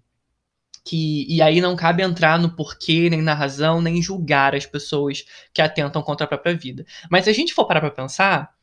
Que, 0.85 1.27
e 1.29 1.43
aí 1.43 1.61
não 1.61 1.77
cabe 1.77 2.03
entrar 2.03 2.39
no 2.39 2.57
porquê, 2.57 3.11
nem 3.11 3.21
na 3.21 3.35
razão, 3.35 3.81
nem 3.83 4.01
julgar 4.01 4.55
as 4.55 4.65
pessoas 4.65 5.25
que 5.53 5.61
atentam 5.61 6.03
contra 6.03 6.25
a 6.25 6.29
própria 6.29 6.55
vida. 6.55 6.87
Mas 7.11 7.25
se 7.25 7.31
a 7.31 7.35
gente 7.35 7.53
for 7.53 7.67
parar 7.67 7.81
pra 7.81 7.91
pensar, 7.91 8.55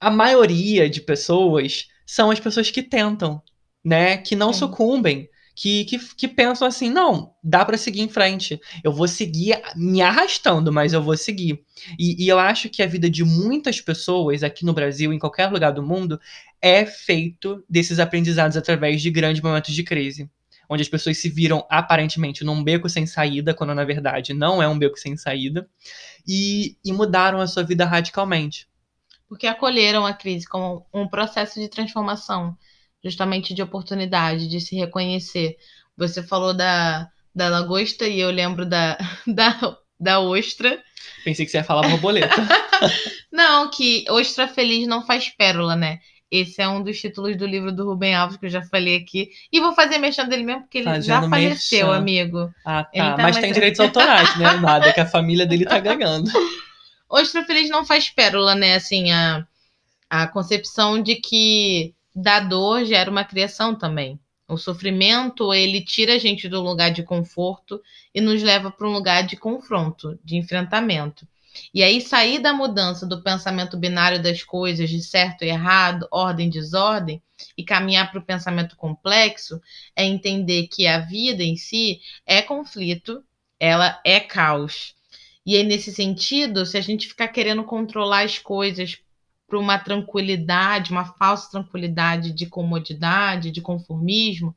a 0.00 0.10
maioria 0.10 0.90
de 0.90 1.00
pessoas 1.00 1.88
são 2.04 2.30
as 2.30 2.40
pessoas 2.40 2.70
que 2.70 2.82
tentam, 2.82 3.40
né? 3.82 4.16
Que 4.16 4.34
não 4.34 4.52
Sim. 4.52 4.60
sucumbem 4.60 5.28
que, 5.54 5.84
que, 5.84 5.98
que 6.16 6.28
pensam 6.28 6.66
assim: 6.66 6.90
não, 6.90 7.34
dá 7.42 7.64
para 7.64 7.78
seguir 7.78 8.00
em 8.00 8.08
frente. 8.08 8.60
Eu 8.82 8.92
vou 8.92 9.06
seguir 9.06 9.60
me 9.76 10.02
arrastando, 10.02 10.72
mas 10.72 10.92
eu 10.92 11.02
vou 11.02 11.16
seguir. 11.16 11.62
E, 11.98 12.24
e, 12.24 12.28
eu 12.28 12.38
acho 12.38 12.68
que 12.68 12.82
a 12.82 12.86
vida 12.86 13.08
de 13.08 13.24
muitas 13.24 13.80
pessoas 13.80 14.42
aqui 14.42 14.64
no 14.64 14.72
Brasil, 14.72 15.12
em 15.12 15.18
qualquer 15.18 15.50
lugar 15.50 15.72
do 15.72 15.82
mundo, 15.82 16.20
é 16.60 16.84
feito 16.84 17.64
desses 17.68 17.98
aprendizados 17.98 18.56
através 18.56 19.00
de 19.00 19.10
grandes 19.10 19.42
momentos 19.42 19.74
de 19.74 19.82
crise. 19.84 20.28
Onde 20.68 20.82
as 20.82 20.88
pessoas 20.88 21.18
se 21.18 21.28
viram 21.28 21.66
aparentemente 21.68 22.42
num 22.42 22.64
beco 22.64 22.88
sem 22.88 23.06
saída, 23.06 23.52
quando 23.52 23.74
na 23.74 23.84
verdade 23.84 24.32
não 24.32 24.62
é 24.62 24.66
um 24.66 24.78
beco 24.78 24.98
sem 24.98 25.14
saída, 25.14 25.68
e, 26.26 26.78
e 26.82 26.90
mudaram 26.90 27.38
a 27.38 27.46
sua 27.46 27.62
vida 27.62 27.84
radicalmente. 27.84 28.66
Porque 29.28 29.46
acolheram 29.46 30.06
a 30.06 30.14
crise 30.14 30.48
como 30.48 30.86
um 30.92 31.06
processo 31.06 31.60
de 31.60 31.68
transformação 31.68 32.56
justamente 33.04 33.52
de 33.52 33.62
oportunidade, 33.62 34.48
de 34.48 34.60
se 34.60 34.74
reconhecer. 34.74 35.56
Você 35.96 36.22
falou 36.22 36.54
da, 36.54 37.08
da 37.34 37.48
lagosta 37.48 38.06
e 38.06 38.18
eu 38.18 38.30
lembro 38.30 38.64
da, 38.64 38.96
da, 39.26 39.76
da 40.00 40.20
ostra. 40.20 40.82
Pensei 41.24 41.44
que 41.44 41.50
você 41.50 41.58
ia 41.58 41.64
falar 41.64 41.88
borboleta. 41.88 42.34
não, 43.30 43.70
que 43.70 44.04
ostra 44.08 44.48
feliz 44.48 44.86
não 44.88 45.04
faz 45.04 45.28
pérola, 45.28 45.76
né? 45.76 45.98
Esse 46.30 46.60
é 46.60 46.68
um 46.68 46.82
dos 46.82 47.00
títulos 47.00 47.36
do 47.36 47.46
livro 47.46 47.70
do 47.70 47.84
Rubem 47.84 48.14
Alves 48.14 48.36
que 48.36 48.46
eu 48.46 48.50
já 48.50 48.62
falei 48.62 48.96
aqui. 48.96 49.30
E 49.52 49.60
vou 49.60 49.72
fazer 49.72 49.98
mexendo 49.98 50.30
dele 50.30 50.42
mesmo, 50.42 50.62
porque 50.62 50.78
ele 50.78 50.86
Fazendo 50.86 51.04
já 51.04 51.28
faleceu, 51.28 51.86
merchan. 51.86 52.00
amigo. 52.00 52.54
Ah, 52.64 52.82
tá. 52.82 53.16
tá 53.16 53.22
Mas 53.22 53.36
tem 53.36 53.52
direitos 53.52 53.78
autorais, 53.78 54.36
né, 54.36 54.46
Amada? 54.46 54.92
Que 54.92 55.00
a 55.00 55.06
família 55.06 55.46
dele 55.46 55.64
tá 55.64 55.78
ganhando. 55.78 56.28
Ostra 57.08 57.44
feliz 57.44 57.70
não 57.70 57.84
faz 57.84 58.08
pérola, 58.08 58.54
né? 58.56 58.74
Assim, 58.74 59.12
a, 59.12 59.46
a 60.10 60.26
concepção 60.26 61.00
de 61.00 61.16
que 61.16 61.94
da 62.14 62.40
dor 62.40 62.84
gera 62.84 63.10
uma 63.10 63.24
criação 63.24 63.74
também. 63.74 64.20
O 64.46 64.56
sofrimento, 64.56 65.54
ele 65.54 65.82
tira 65.82 66.14
a 66.14 66.18
gente 66.18 66.48
do 66.48 66.60
lugar 66.60 66.90
de 66.90 67.02
conforto 67.02 67.80
e 68.14 68.20
nos 68.20 68.42
leva 68.42 68.70
para 68.70 68.86
um 68.86 68.92
lugar 68.92 69.26
de 69.26 69.36
confronto, 69.36 70.18
de 70.22 70.36
enfrentamento. 70.36 71.26
E 71.72 71.82
aí 71.82 72.00
sair 72.00 72.40
da 72.40 72.52
mudança 72.52 73.06
do 73.06 73.22
pensamento 73.22 73.76
binário 73.76 74.22
das 74.22 74.42
coisas, 74.42 74.90
de 74.90 75.02
certo 75.02 75.44
e 75.44 75.48
errado, 75.48 76.06
ordem 76.10 76.48
e 76.48 76.50
desordem, 76.50 77.22
e 77.56 77.64
caminhar 77.64 78.10
para 78.10 78.20
o 78.20 78.24
pensamento 78.24 78.76
complexo, 78.76 79.60
é 79.96 80.04
entender 80.04 80.66
que 80.68 80.86
a 80.86 80.98
vida 80.98 81.42
em 81.42 81.56
si 81.56 82.00
é 82.26 82.42
conflito, 82.42 83.24
ela 83.58 84.00
é 84.04 84.20
caos. 84.20 84.94
E 85.46 85.56
aí, 85.56 85.62
nesse 85.62 85.92
sentido, 85.92 86.64
se 86.66 86.76
a 86.76 86.80
gente 86.80 87.08
ficar 87.08 87.28
querendo 87.28 87.64
controlar 87.64 88.24
as 88.24 88.38
coisas 88.38 88.98
para 89.46 89.58
uma 89.58 89.78
tranquilidade, 89.78 90.90
uma 90.90 91.04
falsa 91.04 91.50
tranquilidade 91.50 92.32
de 92.32 92.46
comodidade, 92.46 93.50
de 93.50 93.60
conformismo, 93.60 94.54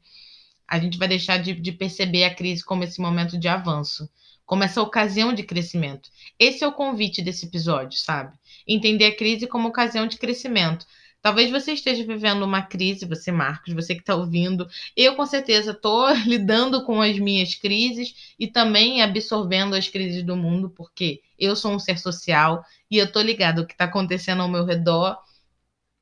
a 0.68 0.80
gente 0.80 0.98
vai 0.98 1.08
deixar 1.08 1.38
de, 1.38 1.54
de, 1.54 1.72
perceber 1.72 2.26
a 2.26 2.34
crise 2.34 2.64
como 2.64 2.84
esse 2.84 3.00
momento 3.00 3.38
de 3.38 3.48
avanço, 3.48 4.10
como 4.46 4.64
essa 4.64 4.82
ocasião 4.82 5.34
de 5.34 5.44
crescimento. 5.44 6.10
Esse 6.38 6.64
é 6.64 6.68
o 6.68 6.74
convite 6.74 7.22
desse 7.22 7.46
episódio, 7.46 7.98
sabe? 7.98 8.38
Entender 8.68 9.06
a 9.06 9.16
crise 9.16 9.48
como 9.48 9.70
ocasião 9.70 10.08
de 10.08 10.18
crescimento. 10.18 10.86
Talvez 11.28 11.52
você 11.52 11.74
esteja 11.74 12.06
vivendo 12.06 12.44
uma 12.44 12.62
crise, 12.62 13.06
você, 13.06 13.34
Marcos, 13.34 13.74
você 13.74 13.94
que 13.94 14.00
está 14.00 14.16
ouvindo. 14.16 14.66
Eu, 14.96 15.14
com 15.18 15.26
certeza, 15.26 15.72
estou 15.72 16.10
lidando 16.26 16.86
com 16.86 17.02
as 17.02 17.20
minhas 17.20 17.54
crises 17.54 18.34
e 18.40 18.48
também 18.48 19.02
absorvendo 19.02 19.76
as 19.76 19.90
crises 19.90 20.24
do 20.24 20.38
mundo, 20.38 20.70
porque 20.70 21.22
eu 21.38 21.54
sou 21.54 21.74
um 21.74 21.80
ser 21.80 22.00
social 22.00 22.64
e 22.90 22.98
eu 22.98 23.08
estou 23.08 23.22
ligado 23.22 23.60
ao 23.60 23.68
que 23.68 23.74
está 23.74 23.84
acontecendo 23.84 24.42
ao 24.42 24.48
meu 24.48 24.64
redor 24.64 25.18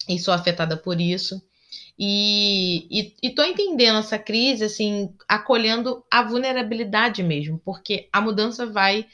e 0.07 0.19
sou 0.19 0.31
afetada 0.31 0.77
por 0.77 1.01
isso. 1.01 1.41
E 1.97 3.11
estou 3.23 3.45
entendendo 3.45 3.97
essa 3.97 4.19
crise, 4.19 4.65
assim, 4.65 5.11
acolhendo 5.27 6.05
a 6.11 6.21
vulnerabilidade 6.21 7.23
mesmo, 7.23 7.59
porque 7.65 8.07
a 8.13 8.21
mudança 8.21 8.67
vai 8.67 9.07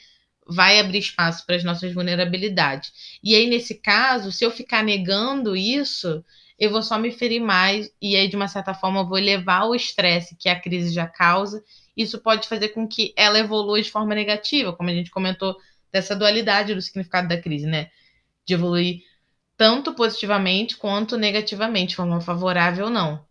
vai 0.46 0.78
abrir 0.80 0.98
espaço 0.98 1.44
para 1.46 1.56
as 1.56 1.64
nossas 1.64 1.92
vulnerabilidades. 1.92 3.18
E 3.22 3.34
aí, 3.34 3.48
nesse 3.48 3.74
caso, 3.74 4.32
se 4.32 4.44
eu 4.44 4.50
ficar 4.50 4.82
negando 4.82 5.56
isso, 5.56 6.24
eu 6.58 6.70
vou 6.70 6.82
só 6.82 6.98
me 6.98 7.10
ferir 7.10 7.40
mais, 7.40 7.90
e 8.00 8.16
aí, 8.16 8.28
de 8.28 8.36
uma 8.36 8.48
certa 8.48 8.74
forma, 8.74 9.00
eu 9.00 9.08
vou 9.08 9.18
elevar 9.18 9.66
o 9.66 9.74
estresse 9.74 10.36
que 10.36 10.48
a 10.48 10.58
crise 10.58 10.92
já 10.92 11.06
causa. 11.06 11.62
Isso 11.96 12.18
pode 12.20 12.48
fazer 12.48 12.70
com 12.70 12.86
que 12.86 13.12
ela 13.16 13.38
evolua 13.38 13.80
de 13.80 13.90
forma 13.90 14.14
negativa, 14.14 14.72
como 14.72 14.90
a 14.90 14.94
gente 14.94 15.10
comentou 15.10 15.56
dessa 15.92 16.16
dualidade 16.16 16.74
do 16.74 16.80
significado 16.80 17.28
da 17.28 17.40
crise, 17.40 17.66
né? 17.66 17.90
De 18.46 18.54
evoluir 18.54 19.02
tanto 19.56 19.94
positivamente 19.94 20.76
quanto 20.76 21.16
negativamente, 21.16 21.90
de 21.90 21.96
forma 21.96 22.20
favorável 22.20 22.86
ou 22.86 22.90
não. 22.90 23.24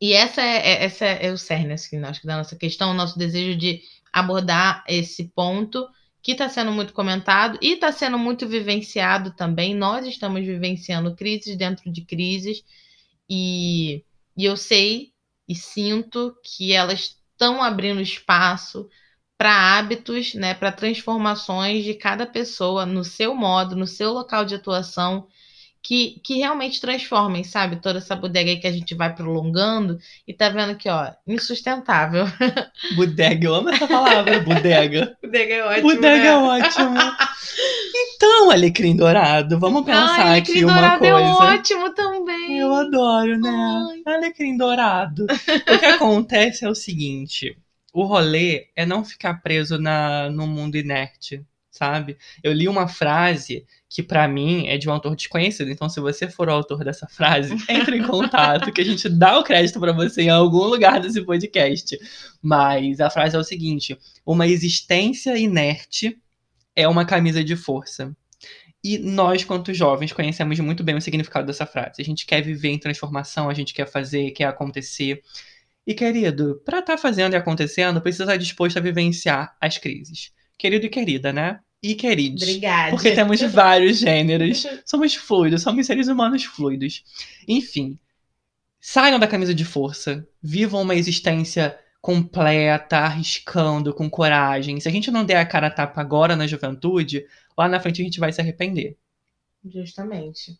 E 0.00 0.12
essa 0.12 0.42
é, 0.42 0.56
é, 0.56 0.84
essa 0.84 1.04
é 1.04 1.32
o 1.32 1.38
cerne, 1.38 1.72
assim, 1.72 2.02
acho 2.02 2.20
que 2.20 2.26
da 2.26 2.36
nossa 2.36 2.56
questão, 2.56 2.90
o 2.90 2.94
nosso 2.94 3.18
desejo 3.18 3.56
de 3.56 3.80
abordar 4.12 4.84
esse 4.88 5.24
ponto 5.34 5.86
que 6.26 6.32
está 6.32 6.48
sendo 6.48 6.72
muito 6.72 6.92
comentado 6.92 7.56
e 7.62 7.74
está 7.74 7.92
sendo 7.92 8.18
muito 8.18 8.48
vivenciado 8.48 9.30
também. 9.36 9.76
Nós 9.76 10.04
estamos 10.04 10.44
vivenciando 10.44 11.14
crises 11.14 11.56
dentro 11.56 11.88
de 11.88 12.04
crises 12.04 12.64
e, 13.30 14.04
e 14.36 14.44
eu 14.44 14.56
sei 14.56 15.12
e 15.48 15.54
sinto 15.54 16.36
que 16.42 16.72
elas 16.72 17.16
estão 17.30 17.62
abrindo 17.62 18.00
espaço 18.00 18.90
para 19.38 19.78
hábitos, 19.78 20.34
né, 20.34 20.52
para 20.52 20.72
transformações 20.72 21.84
de 21.84 21.94
cada 21.94 22.26
pessoa 22.26 22.84
no 22.84 23.04
seu 23.04 23.32
modo, 23.32 23.76
no 23.76 23.86
seu 23.86 24.12
local 24.12 24.44
de 24.44 24.56
atuação 24.56 25.28
que, 25.82 26.20
que 26.24 26.38
realmente 26.38 26.80
transformem, 26.80 27.44
sabe? 27.44 27.76
Toda 27.76 27.98
essa 27.98 28.16
bodega 28.16 28.50
aí 28.50 28.58
que 28.58 28.66
a 28.66 28.72
gente 28.72 28.94
vai 28.94 29.14
prolongando 29.14 29.98
e 30.26 30.34
tá 30.34 30.48
vendo 30.48 30.76
que, 30.76 30.88
ó, 30.88 31.12
insustentável. 31.26 32.24
Bodega, 32.96 33.46
eu 33.46 33.54
amo 33.54 33.70
essa 33.70 33.86
palavra, 33.86 34.40
bodega. 34.40 35.16
bodega 35.22 35.54
é 35.54 35.64
ótimo. 35.64 35.88
Bodega 35.88 36.18
né? 36.18 36.26
é 36.26 36.36
ótimo. 36.36 36.96
Então, 37.94 38.50
alecrim 38.50 38.96
dourado, 38.96 39.58
vamos 39.58 39.84
pensar 39.84 40.26
Ai, 40.26 40.40
aqui 40.40 40.64
uma 40.64 40.98
coisa. 40.98 41.14
é 41.14 41.22
ótimo 41.22 41.94
também. 41.94 42.58
Eu 42.58 42.74
adoro, 42.74 43.38
né? 43.38 44.02
Ai. 44.06 44.14
Alecrim 44.14 44.56
dourado. 44.56 45.26
o 45.30 45.78
que 45.78 45.86
acontece 45.86 46.64
é 46.64 46.68
o 46.68 46.74
seguinte: 46.74 47.56
o 47.92 48.04
rolê 48.04 48.68
é 48.74 48.84
não 48.84 49.04
ficar 49.04 49.40
preso 49.42 49.78
na, 49.78 50.28
no 50.30 50.46
mundo 50.46 50.76
inerte, 50.76 51.44
sabe? 51.76 52.16
Eu 52.42 52.52
li 52.52 52.68
uma 52.68 52.88
frase 52.88 53.64
que 53.88 54.02
para 54.02 54.26
mim 54.26 54.66
é 54.66 54.76
de 54.76 54.88
um 54.88 54.92
autor 54.92 55.14
desconhecido. 55.14 55.70
Então, 55.70 55.88
se 55.88 56.00
você 56.00 56.28
for 56.28 56.48
o 56.48 56.52
autor 56.52 56.84
dessa 56.84 57.06
frase, 57.06 57.54
entre 57.68 57.96
em 57.96 58.02
contato 58.02 58.72
que 58.72 58.80
a 58.80 58.84
gente 58.84 59.08
dá 59.08 59.38
o 59.38 59.44
crédito 59.44 59.78
para 59.80 59.92
você 59.92 60.22
em 60.22 60.30
algum 60.30 60.64
lugar 60.64 61.00
desse 61.00 61.22
podcast. 61.22 61.98
Mas 62.42 63.00
a 63.00 63.10
frase 63.10 63.36
é 63.36 63.38
o 63.38 63.44
seguinte: 63.44 63.98
uma 64.24 64.46
existência 64.46 65.36
inerte 65.36 66.18
é 66.74 66.86
uma 66.86 67.04
camisa 67.04 67.42
de 67.42 67.56
força. 67.56 68.14
E 68.84 68.98
nós, 68.98 69.42
quanto 69.42 69.74
jovens, 69.74 70.12
conhecemos 70.12 70.60
muito 70.60 70.84
bem 70.84 70.94
o 70.94 71.00
significado 71.00 71.46
dessa 71.46 71.66
frase. 71.66 72.00
A 72.00 72.04
gente 72.04 72.24
quer 72.24 72.40
viver 72.40 72.68
em 72.68 72.78
transformação, 72.78 73.48
a 73.48 73.54
gente 73.54 73.74
quer 73.74 73.86
fazer, 73.88 74.30
quer 74.30 74.44
acontecer. 74.44 75.22
E, 75.86 75.94
querido, 75.94 76.62
para 76.64 76.78
estar 76.78 76.94
tá 76.94 76.98
fazendo 76.98 77.32
e 77.32 77.36
acontecendo, 77.36 78.00
precisa 78.00 78.24
estar 78.24 78.36
disposto 78.36 78.76
a 78.76 78.80
vivenciar 78.80 79.56
as 79.60 79.78
crises. 79.78 80.30
Querido 80.58 80.86
e 80.86 80.88
querida, 80.88 81.32
né? 81.32 81.60
e 81.82 81.94
queridos. 81.94 82.42
Obrigada. 82.42 82.90
Porque 82.90 83.12
temos 83.12 83.40
vários 83.52 83.98
gêneros. 83.98 84.66
Somos 84.84 85.14
fluidos, 85.14 85.62
somos 85.62 85.86
seres 85.86 86.08
humanos 86.08 86.44
fluidos. 86.44 87.04
Enfim, 87.46 87.98
saiam 88.80 89.18
da 89.18 89.28
camisa 89.28 89.54
de 89.54 89.64
força, 89.64 90.26
vivam 90.42 90.82
uma 90.82 90.94
existência 90.94 91.78
completa, 92.00 92.98
arriscando, 92.98 93.92
com 93.94 94.08
coragem. 94.08 94.78
Se 94.80 94.88
a 94.88 94.92
gente 94.92 95.10
não 95.10 95.24
der 95.24 95.38
a 95.38 95.46
cara 95.46 95.68
a 95.68 95.70
tapa 95.70 96.00
agora 96.00 96.36
na 96.36 96.46
juventude, 96.46 97.26
lá 97.56 97.68
na 97.68 97.80
frente 97.80 98.00
a 98.00 98.04
gente 98.04 98.20
vai 98.20 98.32
se 98.32 98.40
arrepender. 98.40 98.96
Justamente. 99.64 100.58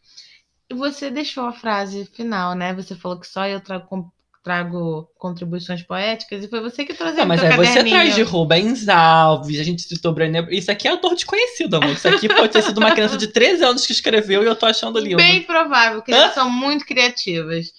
Você 0.72 1.10
deixou 1.10 1.44
a 1.44 1.52
frase 1.52 2.04
final, 2.06 2.54
né? 2.54 2.74
Você 2.74 2.96
falou 2.96 3.20
que 3.20 3.28
só 3.28 3.46
eu 3.46 3.60
trago, 3.60 4.12
trago 4.46 5.10
contribuições 5.18 5.82
poéticas 5.82 6.44
e 6.44 6.48
foi 6.48 6.60
você 6.60 6.84
que 6.84 6.94
trouxe 6.94 7.16
Não, 7.16 7.26
mas 7.26 7.42
no 7.42 7.48
é, 7.48 7.56
você 7.56 7.82
traz 7.82 8.14
de 8.14 8.22
Rubens 8.22 8.88
Alves, 8.88 9.58
a 9.58 9.64
gente 9.64 9.82
citou 9.82 10.12
Brené. 10.12 10.46
Isso 10.52 10.70
aqui 10.70 10.86
é 10.86 10.92
autor 10.92 11.16
desconhecido, 11.16 11.74
amor. 11.74 11.90
Isso 11.90 12.06
aqui 12.06 12.28
pode 12.28 12.52
ter 12.52 12.62
sido 12.62 12.78
uma 12.78 12.92
criança 12.92 13.16
de 13.16 13.26
13 13.26 13.64
anos 13.64 13.84
que 13.84 13.90
escreveu 13.90 14.44
e 14.44 14.46
eu 14.46 14.54
tô 14.54 14.64
achando 14.64 15.00
lindo. 15.00 15.16
Bem 15.16 15.42
provável, 15.42 16.00
que 16.00 16.12
eles 16.12 16.32
são 16.32 16.48
muito 16.48 16.86
criativas. 16.86 17.72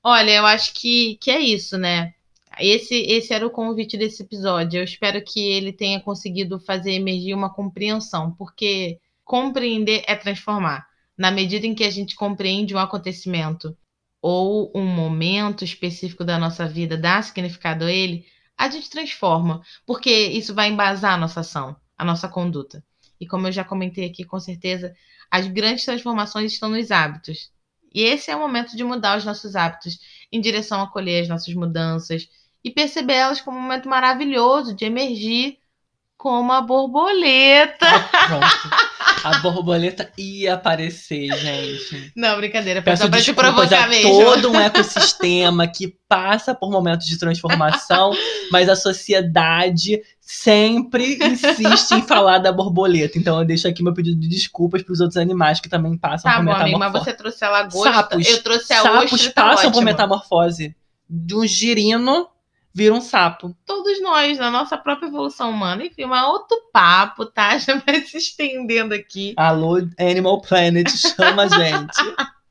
Olha, 0.00 0.30
eu 0.30 0.46
acho 0.46 0.72
que, 0.74 1.16
que 1.20 1.28
é 1.28 1.40
isso, 1.40 1.76
né? 1.76 2.14
Esse, 2.60 2.94
esse 2.94 3.34
era 3.34 3.44
o 3.44 3.50
convite 3.50 3.96
desse 3.96 4.22
episódio. 4.22 4.78
Eu 4.78 4.84
espero 4.84 5.20
que 5.24 5.40
ele 5.40 5.72
tenha 5.72 5.98
conseguido 5.98 6.60
fazer 6.60 6.92
emergir 6.92 7.34
uma 7.34 7.52
compreensão, 7.52 8.30
porque 8.38 9.00
compreender 9.24 10.04
é 10.06 10.14
transformar. 10.14 10.86
Na 11.18 11.32
medida 11.32 11.66
em 11.66 11.74
que 11.74 11.82
a 11.82 11.90
gente 11.90 12.14
compreende 12.14 12.76
um 12.76 12.78
acontecimento 12.78 13.76
ou 14.22 14.70
um 14.72 14.86
momento 14.86 15.64
específico 15.64 16.24
da 16.24 16.38
nossa 16.38 16.68
vida, 16.68 16.96
dá 16.96 17.20
significado 17.20 17.84
a 17.84 17.92
ele, 17.92 18.24
a 18.56 18.70
gente 18.70 18.88
transforma, 18.88 19.60
porque 19.84 20.10
isso 20.10 20.54
vai 20.54 20.68
embasar 20.68 21.14
a 21.14 21.16
nossa 21.16 21.40
ação, 21.40 21.74
a 21.98 22.04
nossa 22.04 22.28
conduta. 22.28 22.84
E 23.20 23.26
como 23.26 23.48
eu 23.48 23.52
já 23.52 23.64
comentei 23.64 24.06
aqui, 24.06 24.24
com 24.24 24.38
certeza, 24.38 24.94
as 25.28 25.48
grandes 25.48 25.84
transformações 25.84 26.52
estão 26.52 26.68
nos 26.68 26.92
hábitos. 26.92 27.50
E 27.92 28.02
esse 28.02 28.30
é 28.30 28.36
o 28.36 28.38
momento 28.38 28.76
de 28.76 28.84
mudar 28.84 29.18
os 29.18 29.24
nossos 29.24 29.56
hábitos 29.56 29.98
em 30.30 30.40
direção 30.40 30.80
a 30.80 30.86
colher 30.86 31.22
as 31.22 31.28
nossas 31.28 31.52
mudanças 31.54 32.28
e 32.64 32.70
perceber 32.70 33.14
elas 33.14 33.40
como 33.40 33.58
um 33.58 33.62
momento 33.62 33.88
maravilhoso 33.88 34.74
de 34.74 34.84
emergir 34.84 35.58
como 36.22 36.52
a 36.52 36.60
borboleta. 36.60 37.84
Ah, 37.84 38.26
pronto. 38.28 38.70
A 39.24 39.38
borboleta 39.40 40.08
ia 40.16 40.54
aparecer, 40.54 41.26
gente. 41.36 42.12
Não, 42.14 42.36
brincadeira, 42.36 42.80
foi 42.80 42.92
Peço 42.92 43.02
só 43.02 43.08
pra 43.08 43.20
te 43.20 43.32
provocar 43.32 43.84
a 43.84 43.88
mesmo. 43.88 44.08
todo 44.24 44.52
um 44.52 44.60
ecossistema 44.60 45.66
que 45.66 45.96
passa 46.08 46.54
por 46.54 46.70
momentos 46.70 47.08
de 47.08 47.18
transformação, 47.18 48.12
mas 48.52 48.68
a 48.68 48.76
sociedade 48.76 50.00
sempre 50.20 51.18
insiste 51.20 51.90
em 51.92 52.02
falar 52.02 52.38
da 52.38 52.52
borboleta. 52.52 53.18
Então 53.18 53.36
eu 53.40 53.44
deixo 53.44 53.66
aqui 53.66 53.82
meu 53.82 53.92
pedido 53.92 54.20
de 54.20 54.28
desculpas 54.28 54.80
para 54.84 54.92
os 54.92 55.00
outros 55.00 55.16
animais 55.16 55.58
que 55.60 55.68
também 55.68 55.98
passam 55.98 56.30
Tá 56.30 56.36
por 56.38 56.44
bom, 56.44 56.52
amigo, 56.52 56.78
metamorfose. 56.78 56.92
mas 56.94 57.04
você 57.04 57.12
trouxe 57.16 57.44
a 57.44 57.50
lagosta, 57.50 57.92
Sapos. 57.92 58.26
eu 58.28 58.42
trouxe 58.44 58.72
a 58.72 58.82
Sapos 58.82 59.12
ostra, 59.12 59.32
tá 59.32 59.42
passam 59.42 59.62
por 59.72 59.78
ótimo. 59.78 59.84
metamorfose. 59.84 60.76
De 61.10 61.34
um 61.34 61.44
girino 61.46 62.28
vira 62.74 62.94
um 62.94 63.00
sapo. 63.00 63.54
Todos 63.66 64.00
nós, 64.00 64.38
na 64.38 64.50
nossa 64.50 64.76
própria 64.76 65.06
evolução 65.06 65.50
humana. 65.50 65.84
Enfim, 65.84 66.04
um 66.04 66.12
outro 66.12 66.56
papo, 66.72 67.26
tá? 67.26 67.56
Já 67.58 67.76
vai 67.76 68.00
se 68.02 68.16
estendendo 68.16 68.94
aqui. 68.94 69.34
Alô, 69.36 69.76
Animal 69.98 70.40
Planet, 70.40 70.88
chama 70.88 71.44
a 71.44 71.48
gente. 71.48 71.98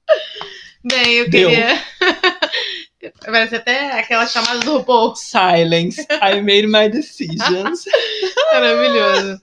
Bem, 0.83 1.13
eu 1.13 1.29
Deu. 1.29 1.49
queria... 1.49 1.83
Parece 3.25 3.55
até 3.55 3.99
aquela 3.99 4.27
chamada 4.27 4.59
do 4.59 4.77
RuPaul. 4.77 5.15
Silence. 5.15 6.05
I 6.21 6.39
made 6.39 6.67
my 6.67 6.87
decisions. 6.87 7.85
Maravilhoso. 8.53 9.41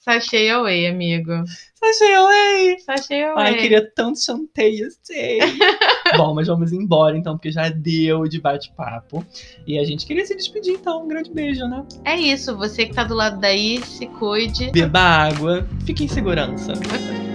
Sachei 0.00 0.50
away, 0.50 0.88
amigo. 0.88 1.44
Achei 1.88 2.14
away. 2.14 2.78
Sachei 2.80 3.24
away. 3.24 3.44
Ai, 3.44 3.54
queria 3.56 3.90
tanto 3.94 4.20
chanteio, 4.20 4.88
sei. 5.02 5.38
Bom, 6.16 6.34
mas 6.34 6.46
vamos 6.46 6.72
embora 6.72 7.16
então, 7.16 7.36
porque 7.36 7.50
já 7.50 7.68
deu 7.68 8.26
de 8.28 8.40
bate-papo. 8.40 9.24
E 9.66 9.78
a 9.78 9.84
gente 9.84 10.06
queria 10.06 10.24
se 10.24 10.34
despedir 10.34 10.74
então. 10.74 11.04
Um 11.04 11.08
grande 11.08 11.30
beijo, 11.30 11.66
né? 11.66 11.84
É 12.04 12.16
isso, 12.16 12.56
você 12.56 12.86
que 12.86 12.94
tá 12.94 13.04
do 13.04 13.14
lado 13.14 13.40
daí, 13.40 13.80
se 13.82 14.06
cuide. 14.06 14.70
Beba 14.70 15.00
água, 15.00 15.66
fique 15.84 16.04
em 16.04 16.08
segurança. 16.08 16.72